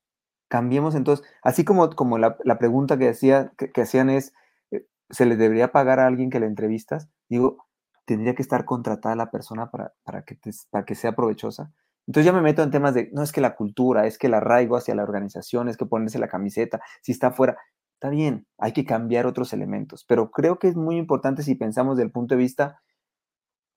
Cambiemos 0.48 0.94
entonces, 0.94 1.26
así 1.42 1.64
como, 1.64 1.90
como 1.90 2.18
la, 2.18 2.36
pregunta 2.58 2.98
que, 2.98 3.08
hacía, 3.08 3.52
que 3.56 3.80
hacían 3.80 4.10
es, 4.10 4.32
se 5.10 5.26
le 5.26 5.36
debería 5.36 5.72
pagar 5.72 6.00
a 6.00 6.06
alguien 6.06 6.30
que 6.30 6.40
le 6.40 6.46
entrevistas, 6.46 7.08
digo, 7.28 7.66
tendría 8.04 8.34
que 8.34 8.42
estar 8.42 8.64
contratada 8.64 9.16
la 9.16 9.30
persona 9.30 9.70
para, 9.70 9.92
para, 10.02 10.22
que, 10.22 10.38
para 10.70 10.84
que 10.84 10.94
sea 10.94 11.14
provechosa. 11.14 11.72
Entonces 12.08 12.24
ya 12.24 12.32
me 12.32 12.40
meto 12.40 12.62
en 12.62 12.70
temas 12.70 12.94
de, 12.94 13.10
no 13.12 13.22
es 13.22 13.32
que 13.32 13.42
la 13.42 13.54
cultura, 13.54 14.06
es 14.06 14.16
que 14.16 14.28
el 14.28 14.34
arraigo 14.34 14.76
hacia 14.76 14.94
la 14.94 15.02
organización, 15.02 15.68
es 15.68 15.76
que 15.76 15.84
ponerse 15.84 16.18
la 16.18 16.28
camiseta, 16.28 16.80
si 17.02 17.12
está 17.12 17.32
fuera, 17.32 17.58
está 17.92 18.08
bien, 18.08 18.46
hay 18.56 18.72
que 18.72 18.86
cambiar 18.86 19.26
otros 19.26 19.52
elementos, 19.52 20.06
pero 20.08 20.30
creo 20.30 20.58
que 20.58 20.68
es 20.68 20.74
muy 20.76 20.96
importante 20.96 21.42
si 21.42 21.54
pensamos 21.54 21.98
del 21.98 22.10
punto 22.10 22.34
de 22.34 22.38
vista, 22.40 22.80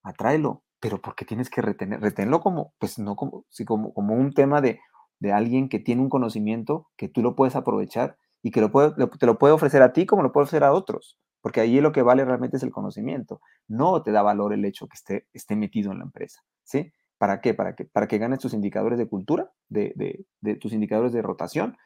atráelo, 0.02 0.64
pero 0.80 1.02
porque 1.02 1.26
tienes 1.26 1.50
que 1.50 1.62
retener, 1.62 2.00
retenerlo 2.00 2.40
como, 2.40 2.74
pues 2.80 3.00
no 3.00 3.18
como, 3.18 3.46
sí, 3.50 3.66
como, 3.66 3.94
como 3.94 4.16
un 4.16 4.32
tema 4.32 4.62
de, 4.62 4.80
de 5.20 5.34
alguien 5.34 5.68
que 5.68 5.80
tiene 5.80 6.02
un 6.02 6.10
conocimiento 6.10 6.88
que 6.96 7.10
tú 7.10 7.22
lo 7.22 7.36
puedes 7.36 7.58
aprovechar 7.58 8.18
y 8.42 8.52
que 8.52 8.62
lo 8.62 8.72
puede, 8.72 8.94
te 9.20 9.26
lo 9.26 9.38
puede 9.38 9.54
ofrecer 9.54 9.82
a 9.82 9.92
ti 9.92 10.06
como 10.06 10.24
lo 10.24 10.32
puede 10.32 10.46
ofrecer 10.46 10.64
a 10.64 10.72
otros, 10.72 11.20
porque 11.42 11.60
ahí 11.60 11.82
lo 11.82 11.92
que 11.92 12.02
vale 12.02 12.24
realmente 12.24 12.56
es 12.56 12.64
el 12.64 12.72
conocimiento, 12.72 13.42
no 13.68 14.02
te 14.04 14.14
da 14.14 14.22
valor 14.22 14.54
el 14.54 14.64
hecho 14.64 14.88
que 14.88 14.96
esté, 14.96 15.28
esté 15.34 15.58
metido 15.58 15.92
en 15.92 16.00
la 16.00 16.06
empresa, 16.06 16.40
¿sí? 16.64 16.94
¿Para 17.22 17.40
qué? 17.40 17.54
Para 17.54 17.76
que, 17.76 17.86
para 17.86 18.08
que 18.08 18.18
ganes 18.18 18.40
tus 18.40 18.56
indicadores 18.56 18.98
de 18.98 19.08
cultura, 19.08 19.52
de, 19.70 20.26
tus 20.60 20.74
indicadores 20.74 21.14
de 21.14 21.22
rotación, 21.22 21.78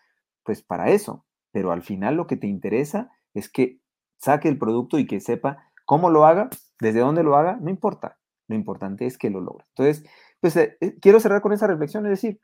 pues 0.44 0.62
para 0.62 0.92
eso, 0.92 1.26
pero 1.52 1.74
al 1.74 1.82
final 1.82 2.16
lo 2.16 2.26
que 2.26 2.38
te 2.38 2.48
interesa 2.48 3.12
es 3.34 3.52
que 3.52 3.82
saque 4.18 4.48
el 4.48 4.58
producto 4.58 4.98
y 4.98 5.06
que 5.06 5.20
sepa 5.20 5.70
cómo 5.84 6.10
lo 6.10 6.26
haga, 6.26 6.50
desde 6.80 7.02
dónde 7.02 7.24
lo 7.24 7.36
haga, 7.36 7.58
no 7.60 7.70
importa, 7.70 8.18
lo 8.48 8.56
importante 8.56 9.08
es 9.08 9.18
que 9.18 9.30
lo 9.30 9.42
logre. 9.42 9.66
Entonces, 9.76 10.10
pues 10.40 10.56
eh, 10.56 10.78
eh, 10.80 10.98
quiero 11.02 11.20
cerrar 11.20 11.42
con 11.42 11.52
esa 11.52 11.68
reflexión, 11.68 12.06
es 12.06 12.12
decir, 12.12 12.40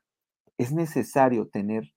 es 0.58 0.74
necesario 0.74 1.48
tener 1.48 1.94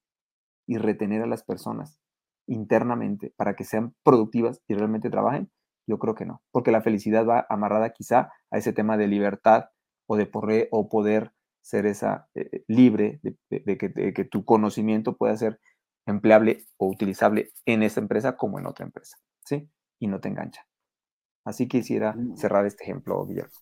y 0.65 0.79
retener 0.79 1.23
a 1.23 1.27
las 1.27 1.43
personas 1.43 1.99
internamente 2.47 3.35
para 3.37 3.57
que 3.57 3.65
sean 3.65 3.97
productivas 4.05 4.63
y 4.69 4.75
realmente 4.75 5.11
trabajen? 5.11 5.51
Yo 5.89 5.99
creo 5.99 6.15
que 6.15 6.25
no, 6.25 6.41
porque 6.53 6.71
la 6.71 6.83
felicidad 6.83 7.27
va 7.27 7.47
amarrada 7.49 7.91
quizá 7.91 8.31
a 8.53 8.59
ese 8.59 8.73
tema 8.73 8.97
de 8.97 9.09
libertad 9.09 9.71
o 10.07 10.17
de 10.17 10.27
poder, 10.27 10.69
o 10.71 10.89
poder 10.89 11.33
ser 11.61 11.87
esa 11.87 12.29
eh, 12.35 12.49
eh, 12.53 12.65
libre 12.69 13.21
de, 13.23 13.79
que, 13.79 14.25
tu 14.25 14.45
conocimiento 14.45 15.17
pueda 15.17 15.37
ser 15.37 15.61
empleable 16.07 16.67
o 16.77 16.89
utilizable 16.89 17.53
en 17.65 17.83
esa 17.83 18.01
empresa 18.01 18.37
como 18.37 18.59
en 18.59 18.67
otra 18.67 18.85
empresa, 18.85 19.17
¿sí? 19.45 19.69
Y 19.99 20.07
no 20.07 20.21
te 20.21 20.29
engancha. 20.29 20.67
Así 21.45 21.69
quisiera 21.69 22.13
mm. 22.13 22.37
cerrar 22.37 22.67
este 22.67 22.85
ejemplo, 22.85 23.25
Guillermo. 23.25 23.53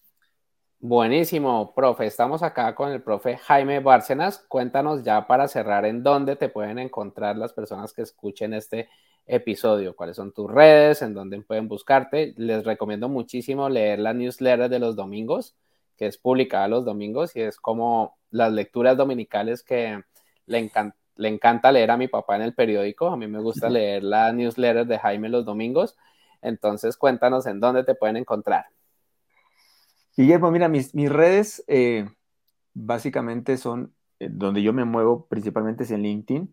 Buenísimo, 0.80 1.74
profe. 1.76 2.06
Estamos 2.06 2.42
acá 2.42 2.74
con 2.74 2.90
el 2.90 3.00
profe 3.02 3.36
Jaime 3.36 3.78
Bárcenas. 3.78 4.44
Cuéntanos 4.48 5.04
ya 5.04 5.28
para 5.28 5.46
cerrar 5.46 5.84
en 5.84 6.02
dónde 6.02 6.34
te 6.34 6.48
pueden 6.48 6.80
encontrar 6.80 7.36
las 7.36 7.52
personas 7.52 7.92
que 7.92 8.02
escuchen 8.02 8.52
este 8.52 8.88
episodio, 9.26 9.94
cuáles 9.94 10.16
son 10.16 10.32
tus 10.32 10.50
redes, 10.50 11.02
en 11.02 11.14
dónde 11.14 11.40
pueden 11.42 11.68
buscarte. 11.68 12.34
Les 12.36 12.64
recomiendo 12.64 13.08
muchísimo 13.08 13.68
leer 13.68 14.00
la 14.00 14.12
newsletter 14.12 14.68
de 14.68 14.80
los 14.80 14.96
domingos, 14.96 15.54
que 16.02 16.08
es 16.08 16.18
publicada 16.18 16.66
los 16.66 16.84
domingos 16.84 17.36
y 17.36 17.42
es 17.42 17.58
como 17.58 18.18
las 18.32 18.52
lecturas 18.52 18.96
dominicales 18.96 19.62
que 19.62 20.02
le 20.46 20.70
le 21.14 21.28
encanta 21.28 21.70
leer 21.70 21.92
a 21.92 21.96
mi 21.96 22.08
papá 22.08 22.34
en 22.34 22.42
el 22.42 22.54
periódico, 22.54 23.06
a 23.06 23.16
mí 23.16 23.28
me 23.28 23.38
gusta 23.38 23.70
leer 23.70 24.02
la 24.02 24.32
newsletter 24.32 24.84
de 24.84 24.98
Jaime 24.98 25.28
los 25.28 25.44
domingos, 25.44 25.96
entonces 26.40 26.96
cuéntanos 26.96 27.46
en 27.46 27.60
dónde 27.60 27.84
te 27.84 27.94
pueden 27.94 28.16
encontrar. 28.16 28.66
Guillermo, 30.16 30.50
mira, 30.50 30.68
mis, 30.68 30.92
mis 30.92 31.08
redes 31.08 31.62
eh, 31.68 32.08
básicamente 32.74 33.56
son 33.56 33.94
eh, 34.18 34.28
donde 34.28 34.60
yo 34.60 34.72
me 34.72 34.84
muevo 34.84 35.28
principalmente 35.28 35.84
es 35.84 35.92
en 35.92 36.02
LinkedIn 36.02 36.52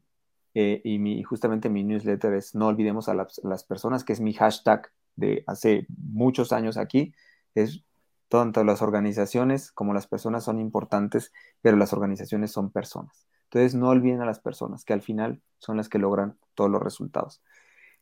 eh, 0.53 0.79
y 0.83 0.99
mi, 0.99 1.23
justamente 1.23 1.69
mi 1.69 1.83
newsletter 1.83 2.33
es 2.33 2.53
No 2.53 2.67
olvidemos 2.67 3.09
a 3.09 3.15
las, 3.15 3.41
las, 3.43 3.63
personas, 3.63 4.03
que 4.03 4.13
es 4.13 4.19
mi 4.21 4.33
hashtag 4.33 4.91
de 5.15 5.43
hace 5.47 5.87
muchos 5.97 6.51
años 6.51 6.77
aquí. 6.77 7.15
Es 7.55 7.83
tanto 8.29 8.63
las 8.63 8.81
organizaciones 8.81 9.71
como 9.71 9.93
las 9.93 10.07
personas 10.07 10.43
son 10.43 10.59
importantes, 10.59 11.33
pero 11.61 11.75
las 11.77 11.93
organizaciones 11.93 12.51
son 12.51 12.71
personas. 12.71 13.27
Entonces 13.45 13.75
no 13.75 13.89
olviden 13.89 14.21
a 14.21 14.25
las 14.25 14.39
personas, 14.39 14.85
que 14.85 14.93
al 14.93 15.01
final 15.01 15.41
son 15.57 15.77
las 15.77 15.89
que 15.89 15.97
logran 15.97 16.37
todos 16.53 16.69
los 16.69 16.81
resultados. 16.81 17.41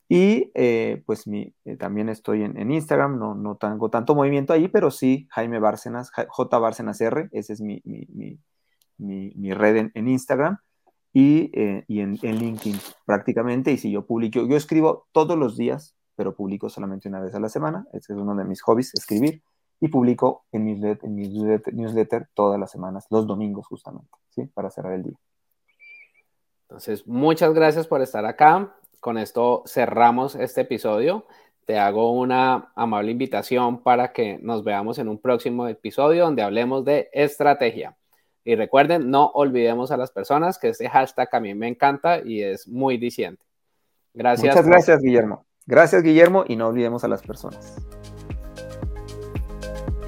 Y 0.09 0.51
eh, 0.55 1.03
pues 1.05 1.25
eh, 1.27 1.53
también 1.77 2.09
estoy 2.09 2.43
en, 2.43 2.71
Instagram, 2.71 3.19
no, 3.19 3.35
no 3.35 3.55
tengo 3.55 3.89
tanto 3.89 4.15
movimiento 4.15 4.53
ahí, 4.53 4.67
pero 4.67 4.91
sí 4.91 5.27
Jaime 5.31 5.59
Bárcenas, 5.59 6.11
J 6.27 6.59
Bárcenas 6.59 7.01
R, 7.01 7.29
esa 7.31 7.53
es 7.53 7.61
mi, 7.61 7.81
mi, 7.83 8.39
mi, 8.97 9.33
mi 9.35 9.53
red 9.53 9.89
en, 9.93 10.07
Instagram 10.07 10.59
y, 11.13 11.51
eh, 11.53 11.83
y 11.87 12.01
en, 12.01 12.15
LinkedIn 12.21 12.79
prácticamente. 13.05 13.71
Y 13.71 13.77
si 13.77 13.91
yo 13.91 14.05
publico, 14.05 14.45
yo 14.47 14.55
escribo 14.55 15.07
todos 15.11 15.37
los 15.37 15.57
días, 15.57 15.95
pero 16.15 16.35
publico 16.35 16.69
solamente 16.69 17.09
una 17.09 17.19
vez 17.19 17.35
a 17.35 17.39
la 17.39 17.49
semana, 17.49 17.85
ese 17.93 18.13
es 18.13 18.19
uno 18.19 18.35
de 18.35 18.45
mis 18.45 18.61
hobbies, 18.61 18.93
escribir 18.93 19.41
y 19.79 19.89
publico 19.89 20.45
en 20.51 20.65
mi, 20.65 20.71
en 20.73 21.15
mi 21.15 21.27
newsletter, 21.27 22.27
todas 22.33 22.59
las 22.59 22.71
semanas, 22.71 23.05
los 23.09 23.27
domingos 23.27 23.67
justamente, 23.67 24.09
¿sí? 24.29 24.45
Para 24.53 24.69
cerrar 24.69 24.93
el 24.93 25.03
día. 25.03 25.17
Entonces, 26.63 27.07
muchas 27.07 27.53
gracias 27.53 27.87
por 27.87 28.01
estar 28.01 28.25
acá. 28.25 28.75
Con 28.99 29.17
esto 29.17 29.63
cerramos 29.65 30.35
este 30.35 30.61
episodio. 30.61 31.25
Te 31.65 31.77
hago 31.77 32.11
una 32.11 32.71
amable 32.75 33.11
invitación 33.11 33.83
para 33.83 34.11
que 34.11 34.39
nos 34.41 34.63
veamos 34.63 34.99
en 34.99 35.07
un 35.07 35.19
próximo 35.19 35.67
episodio 35.67 36.25
donde 36.25 36.41
hablemos 36.41 36.83
de 36.83 37.09
estrategia. 37.13 37.95
Y 38.43 38.55
recuerden, 38.55 39.09
no 39.09 39.27
olvidemos 39.27 39.91
a 39.91 39.97
las 39.97 40.11
personas 40.11 40.57
que 40.57 40.69
este 40.69 40.89
hashtag 40.89 41.27
a 41.33 41.39
mí 41.39 41.53
me 41.53 41.67
encanta 41.67 42.19
y 42.23 42.41
es 42.41 42.67
muy 42.67 42.97
diciente. 42.97 43.43
Gracias. 44.13 44.55
Muchas 44.55 44.67
gracias, 44.67 45.01
Guillermo. 45.01 45.45
Gracias, 45.65 46.01
Guillermo, 46.01 46.45
y 46.47 46.55
no 46.55 46.67
olvidemos 46.67 47.03
a 47.03 47.09
las 47.09 47.21
personas. 47.21 47.75